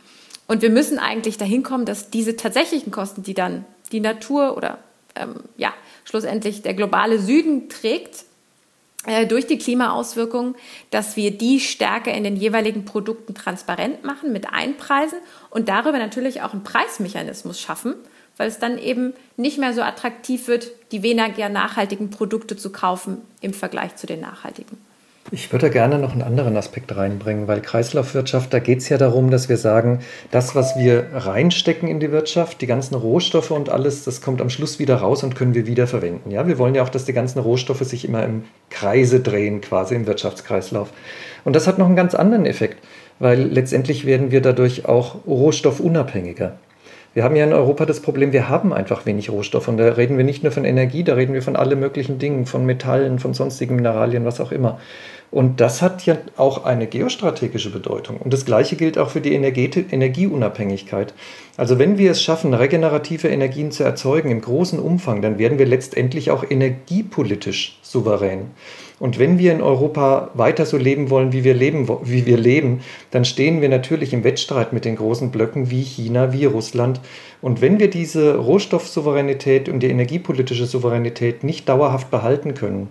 [0.47, 4.79] Und wir müssen eigentlich dahin kommen, dass diese tatsächlichen Kosten, die dann die Natur oder
[5.15, 5.73] ähm, ja,
[6.05, 8.25] schlussendlich der globale Süden trägt,
[9.07, 10.55] äh, durch die Klimaauswirkungen,
[10.91, 15.19] dass wir die stärker in den jeweiligen Produkten transparent machen, mit einpreisen
[15.51, 17.95] und darüber natürlich auch einen Preismechanismus schaffen,
[18.37, 23.21] weil es dann eben nicht mehr so attraktiv wird, die weniger nachhaltigen Produkte zu kaufen
[23.41, 24.79] im Vergleich zu den nachhaltigen.
[25.31, 29.31] Ich würde gerne noch einen anderen Aspekt reinbringen, weil Kreislaufwirtschaft, da geht es ja darum,
[29.31, 34.05] dass wir sagen, das, was wir reinstecken in die Wirtschaft, die ganzen Rohstoffe und alles,
[34.05, 36.31] das kommt am Schluss wieder raus und können wir wieder verwenden.
[36.31, 39.95] Ja, wir wollen ja auch, dass die ganzen Rohstoffe sich immer im Kreise drehen, quasi
[39.95, 40.91] im Wirtschaftskreislauf.
[41.45, 42.85] Und das hat noch einen ganz anderen Effekt,
[43.19, 46.59] weil letztendlich werden wir dadurch auch rohstoffunabhängiger.
[47.15, 49.69] Wir haben ja in Europa das Problem, wir haben einfach wenig Rohstoffe.
[49.69, 52.45] Und da reden wir nicht nur von Energie, da reden wir von allen möglichen Dingen,
[52.45, 54.81] von Metallen, von sonstigen Mineralien, was auch immer.
[55.35, 58.19] Und das hat ja auch eine geostrategische Bedeutung.
[58.19, 61.13] Und das Gleiche gilt auch für die Energieunabhängigkeit.
[61.57, 65.67] Also wenn wir es schaffen, regenerative Energien zu erzeugen im großen Umfang, dann werden wir
[65.67, 68.53] letztendlich auch energiepolitisch souverän.
[69.01, 72.83] Und wenn wir in Europa weiter so leben wollen, wie wir leben, wie wir leben,
[73.11, 77.01] dann stehen wir natürlich im Wettstreit mit den großen Blöcken wie China, wie Russland.
[77.43, 82.87] Und wenn wir diese Rohstoffsouveränität und die energiepolitische Souveränität nicht dauerhaft behalten können,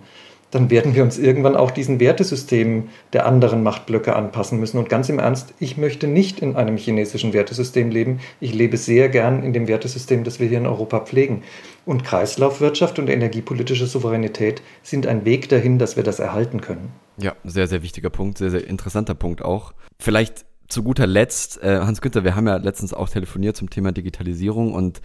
[0.54, 4.78] dann werden wir uns irgendwann auch diesen Wertesystemen der anderen Machtblöcke anpassen müssen.
[4.78, 8.20] Und ganz im Ernst, ich möchte nicht in einem chinesischen Wertesystem leben.
[8.40, 11.42] Ich lebe sehr gern in dem Wertesystem, das wir hier in Europa pflegen.
[11.84, 16.92] Und Kreislaufwirtschaft und energiepolitische Souveränität sind ein Weg dahin, dass wir das erhalten können.
[17.18, 19.74] Ja, sehr, sehr wichtiger Punkt, sehr, sehr interessanter Punkt auch.
[19.98, 24.74] Vielleicht zu guter Letzt, äh, Hans-Günther, wir haben ja letztens auch telefoniert zum Thema Digitalisierung
[24.74, 25.00] und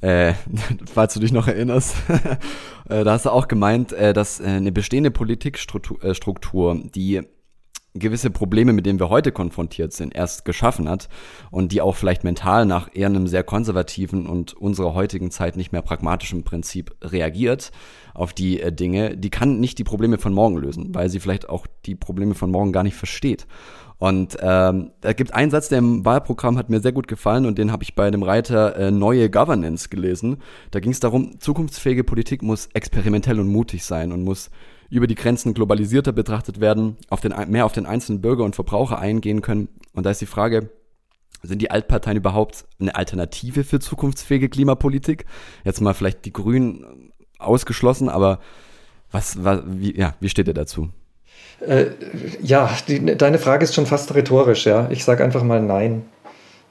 [0.00, 0.34] äh,
[0.92, 1.94] falls du dich noch erinnerst,
[2.88, 7.22] äh, da hast du auch gemeint, äh, dass äh, eine bestehende Politikstruktur, äh, die
[7.94, 11.08] gewisse Probleme, mit denen wir heute konfrontiert sind, erst geschaffen hat
[11.50, 15.72] und die auch vielleicht mental nach eher einem sehr konservativen und unserer heutigen Zeit nicht
[15.72, 17.70] mehr pragmatischen Prinzip reagiert
[18.14, 21.48] auf die äh, Dinge, die kann nicht die Probleme von morgen lösen, weil sie vielleicht
[21.48, 23.46] auch die Probleme von morgen gar nicht versteht.
[24.02, 27.56] Und ähm, da gibt einen Satz, der im Wahlprogramm hat mir sehr gut gefallen und
[27.56, 30.38] den habe ich bei dem Reiter äh, Neue Governance gelesen.
[30.72, 34.50] Da ging es darum, zukunftsfähige Politik muss experimentell und mutig sein und muss
[34.90, 38.98] über die Grenzen globalisierter betrachtet werden, auf den, mehr auf den einzelnen Bürger und Verbraucher
[38.98, 39.68] eingehen können.
[39.92, 40.70] Und da ist die Frage,
[41.44, 45.26] sind die Altparteien überhaupt eine Alternative für zukunftsfähige Klimapolitik?
[45.62, 48.40] Jetzt mal vielleicht die Grünen ausgeschlossen, aber
[49.12, 50.90] was, was wie, ja, wie steht ihr dazu?
[51.66, 51.86] Äh,
[52.42, 54.88] ja, die, deine Frage ist schon fast rhetorisch, ja.
[54.90, 56.02] Ich sage einfach mal nein.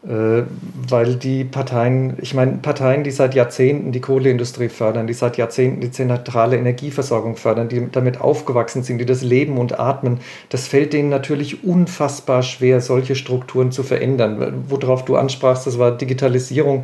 [0.03, 0.45] Äh,
[0.89, 5.79] weil die Parteien, ich meine, Parteien, die seit Jahrzehnten die Kohleindustrie fördern, die seit Jahrzehnten
[5.79, 10.93] die zentrale Energieversorgung fördern, die damit aufgewachsen sind, die das Leben und Atmen, das fällt
[10.93, 14.65] denen natürlich unfassbar schwer, solche Strukturen zu verändern.
[14.67, 16.83] Worauf du ansprachst, das war Digitalisierung.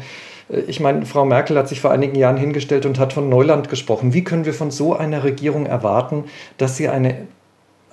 [0.52, 3.68] Äh, ich meine, Frau Merkel hat sich vor einigen Jahren hingestellt und hat von Neuland
[3.68, 4.14] gesprochen.
[4.14, 6.26] Wie können wir von so einer Regierung erwarten,
[6.60, 7.16] dass sie eine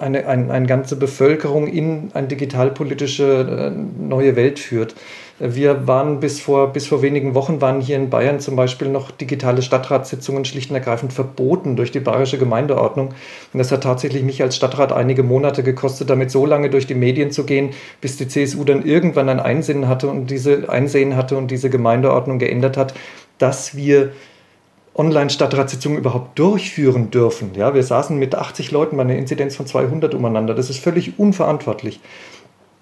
[0.04, 4.94] eine, eine, eine ganze Bevölkerung in eine digitalpolitische äh, neue Welt führt.
[5.40, 9.10] Wir waren bis vor, bis vor wenigen Wochen waren hier in Bayern zum Beispiel noch
[9.10, 13.08] digitale Stadtratssitzungen schlicht und ergreifend verboten durch die bayerische Gemeindeordnung.
[13.52, 16.94] Und das hat tatsächlich mich als Stadtrat einige Monate gekostet, damit so lange durch die
[16.94, 21.36] Medien zu gehen, bis die CSU dann irgendwann ein Einsehen hatte und diese Einsehen hatte
[21.36, 22.94] und diese Gemeindeordnung geändert hat,
[23.38, 24.12] dass wir
[24.94, 27.52] Online-Stadtratssitzungen überhaupt durchführen dürfen.
[27.54, 30.54] Ja, wir saßen mit 80 Leuten bei einer Inzidenz von 200 umeinander.
[30.54, 32.00] Das ist völlig unverantwortlich.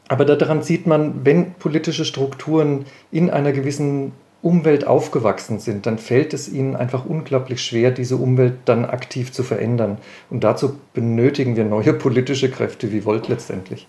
[0.08, 6.34] Aber daran sieht man, wenn politische Strukturen in einer gewissen Umwelt aufgewachsen sind, dann fällt
[6.34, 9.98] es ihnen einfach unglaublich schwer, diese Umwelt dann aktiv zu verändern.
[10.30, 13.86] Und dazu benötigen wir neue politische Kräfte wie Volt letztendlich.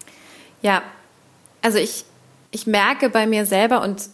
[0.62, 0.84] Ja,
[1.62, 2.06] also ich,
[2.52, 4.10] ich merke bei mir selber und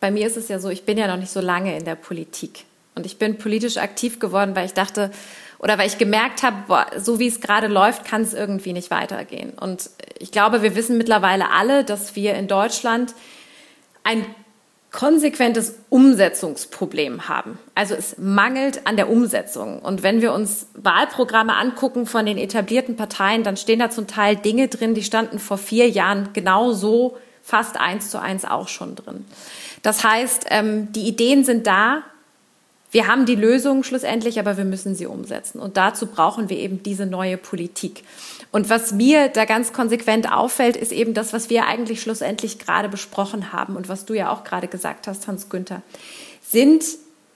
[0.00, 1.94] bei mir ist es ja so, ich bin ja noch nicht so lange in der
[1.94, 2.64] Politik.
[2.98, 5.12] Und ich bin politisch aktiv geworden, weil ich dachte,
[5.60, 8.90] oder weil ich gemerkt habe, boah, so wie es gerade läuft, kann es irgendwie nicht
[8.90, 9.52] weitergehen.
[9.58, 13.14] Und ich glaube, wir wissen mittlerweile alle, dass wir in Deutschland
[14.02, 14.26] ein
[14.90, 17.58] konsequentes Umsetzungsproblem haben.
[17.76, 19.78] Also es mangelt an der Umsetzung.
[19.80, 24.34] Und wenn wir uns Wahlprogramme angucken von den etablierten Parteien, dann stehen da zum Teil
[24.34, 28.94] Dinge drin, die standen vor vier Jahren genau so fast eins zu eins auch schon
[28.94, 29.24] drin.
[29.82, 32.02] Das heißt, ähm, die Ideen sind da,
[32.90, 35.60] wir haben die Lösung schlussendlich, aber wir müssen sie umsetzen.
[35.60, 38.02] Und dazu brauchen wir eben diese neue Politik.
[38.50, 42.88] Und was mir da ganz konsequent auffällt, ist eben das, was wir eigentlich schlussendlich gerade
[42.88, 45.82] besprochen haben und was du ja auch gerade gesagt hast, Hans Günther.
[46.40, 46.82] Sind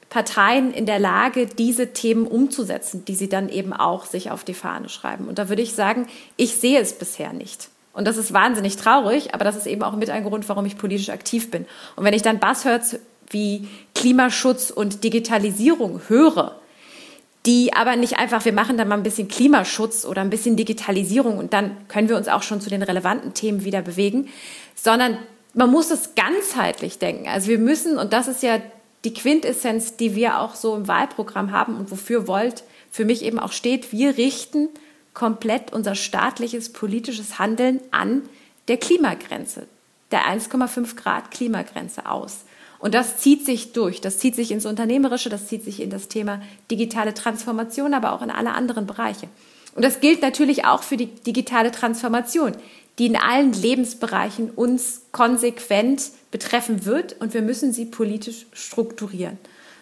[0.08, 4.54] Parteien in der Lage, diese Themen umzusetzen, die sie dann eben auch sich auf die
[4.54, 5.28] Fahne schreiben?
[5.28, 7.68] Und da würde ich sagen, ich sehe es bisher nicht.
[7.92, 10.78] Und das ist wahnsinnig traurig, aber das ist eben auch mit ein Grund, warum ich
[10.78, 11.66] politisch aktiv bin.
[11.96, 12.98] Und wenn ich dann Buzzwords
[13.32, 16.56] wie Klimaschutz und Digitalisierung höre,
[17.46, 21.38] die aber nicht einfach, wir machen da mal ein bisschen Klimaschutz oder ein bisschen Digitalisierung
[21.38, 24.28] und dann können wir uns auch schon zu den relevanten Themen wieder bewegen,
[24.74, 25.18] sondern
[25.54, 27.28] man muss es ganzheitlich denken.
[27.28, 28.60] Also wir müssen, und das ist ja
[29.04, 33.38] die Quintessenz, die wir auch so im Wahlprogramm haben und wofür Volt für mich eben
[33.38, 34.68] auch steht, wir richten
[35.14, 38.22] komplett unser staatliches politisches Handeln an
[38.68, 39.66] der Klimagrenze,
[40.10, 42.44] der 1,5 Grad Klimagrenze aus.
[42.82, 44.00] Und das zieht sich durch.
[44.00, 48.22] Das zieht sich ins Unternehmerische, das zieht sich in das Thema digitale Transformation, aber auch
[48.22, 49.28] in alle anderen Bereiche.
[49.76, 52.56] Und das gilt natürlich auch für die digitale Transformation,
[52.98, 59.38] die in allen Lebensbereichen uns konsequent betreffen wird und wir müssen sie politisch strukturieren.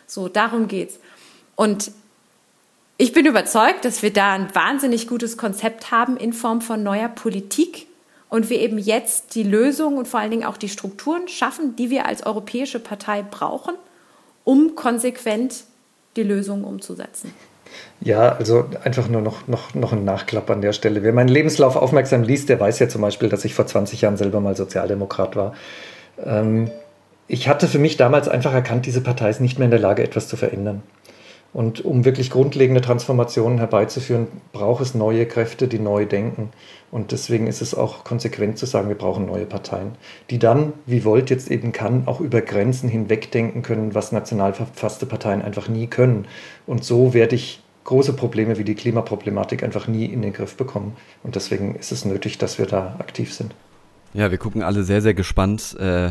[0.07, 1.01] So, darum geht's.
[1.57, 1.93] Und
[2.99, 7.09] ich bin überzeugt, dass wir da ein wahnsinnig gutes Konzept haben in Form von neuer
[7.09, 7.87] Politik
[8.31, 11.91] und wir eben jetzt die Lösung und vor allen Dingen auch die Strukturen schaffen, die
[11.91, 13.75] wir als europäische Partei brauchen,
[14.45, 15.65] um konsequent
[16.17, 17.35] die Lösung umzusetzen.
[18.01, 21.03] Ja, also einfach nur noch, noch, noch ein Nachklapp an der Stelle.
[21.03, 24.17] Wer meinen Lebenslauf aufmerksam liest, der weiß ja zum Beispiel, dass ich vor 20 Jahren
[24.17, 25.55] selber mal Sozialdemokrat war.
[26.25, 26.71] Ähm,
[27.29, 30.03] ich hatte für mich damals einfach erkannt, diese Partei ist nicht mehr in der Lage,
[30.03, 30.83] etwas zu verändern.
[31.53, 36.51] Und um wirklich grundlegende Transformationen herbeizuführen, braucht es neue Kräfte, die neu denken.
[36.91, 39.93] Und deswegen ist es auch konsequent zu sagen, wir brauchen neue Parteien,
[40.29, 44.55] die dann, wie Volt jetzt eben kann, auch über Grenzen hinweg denken können, was national
[44.55, 46.27] verfasste Parteien einfach nie können.
[46.67, 50.97] Und so werde ich große Probleme wie die Klimaproblematik einfach nie in den Griff bekommen.
[51.23, 53.55] Und deswegen ist es nötig, dass wir da aktiv sind.
[54.13, 56.11] Ja, wir gucken alle sehr, sehr gespannt, äh,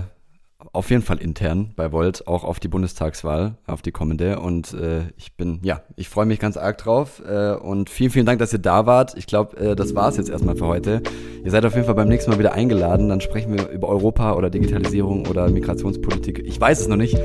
[0.72, 4.40] auf jeden Fall intern bei Volt auch auf die Bundestagswahl, auf die kommende.
[4.40, 7.22] Und äh, ich bin, ja, ich freue mich ganz arg drauf.
[7.28, 9.18] Äh, und vielen, vielen Dank, dass ihr da wart.
[9.18, 11.02] Ich glaube, äh, das war es jetzt erstmal für heute.
[11.44, 13.10] Ihr seid auf jeden Fall beim nächsten Mal wieder eingeladen.
[13.10, 16.44] Dann sprechen wir über Europa oder Digitalisierung oder Migrationspolitik.
[16.46, 17.18] Ich weiß es noch nicht,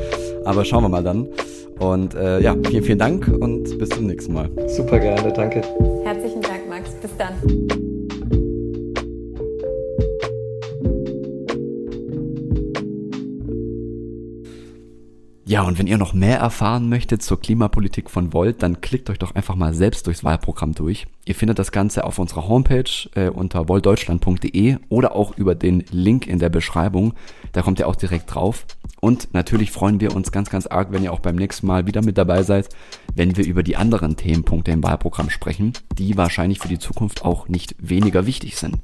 [0.45, 1.29] aber schauen wir mal dann.
[1.79, 4.49] Und äh, ja, vielen, vielen Dank und bis zum nächsten Mal.
[4.69, 5.63] Super gerne, danke.
[15.55, 19.21] Ja, und wenn ihr noch mehr erfahren möchtet zur Klimapolitik von Volt, dann klickt euch
[19.21, 21.07] doch einfach mal selbst durchs Wahlprogramm durch.
[21.27, 26.27] Ihr findet das Ganze auf unserer Homepage äh, unter voltdeutschland.de oder auch über den Link
[26.27, 27.15] in der Beschreibung.
[27.53, 28.67] Da kommt ihr auch direkt drauf.
[28.99, 32.03] Und natürlich freuen wir uns ganz, ganz arg, wenn ihr auch beim nächsten Mal wieder
[32.03, 32.69] mit dabei seid,
[33.15, 37.47] wenn wir über die anderen Themenpunkte im Wahlprogramm sprechen, die wahrscheinlich für die Zukunft auch
[37.47, 38.79] nicht weniger wichtig sind.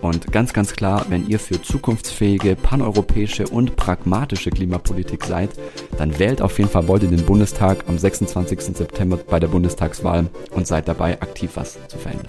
[0.00, 5.50] Und ganz, ganz klar, wenn ihr für zukunftsfähige, paneuropäische und pragmatische Klimapolitik seid,
[5.96, 8.60] dann wählt auf jeden Fall in den Bundestag am 26.
[8.76, 12.28] September bei der Bundestagswahl und seid dabei, aktiv was zu verändern.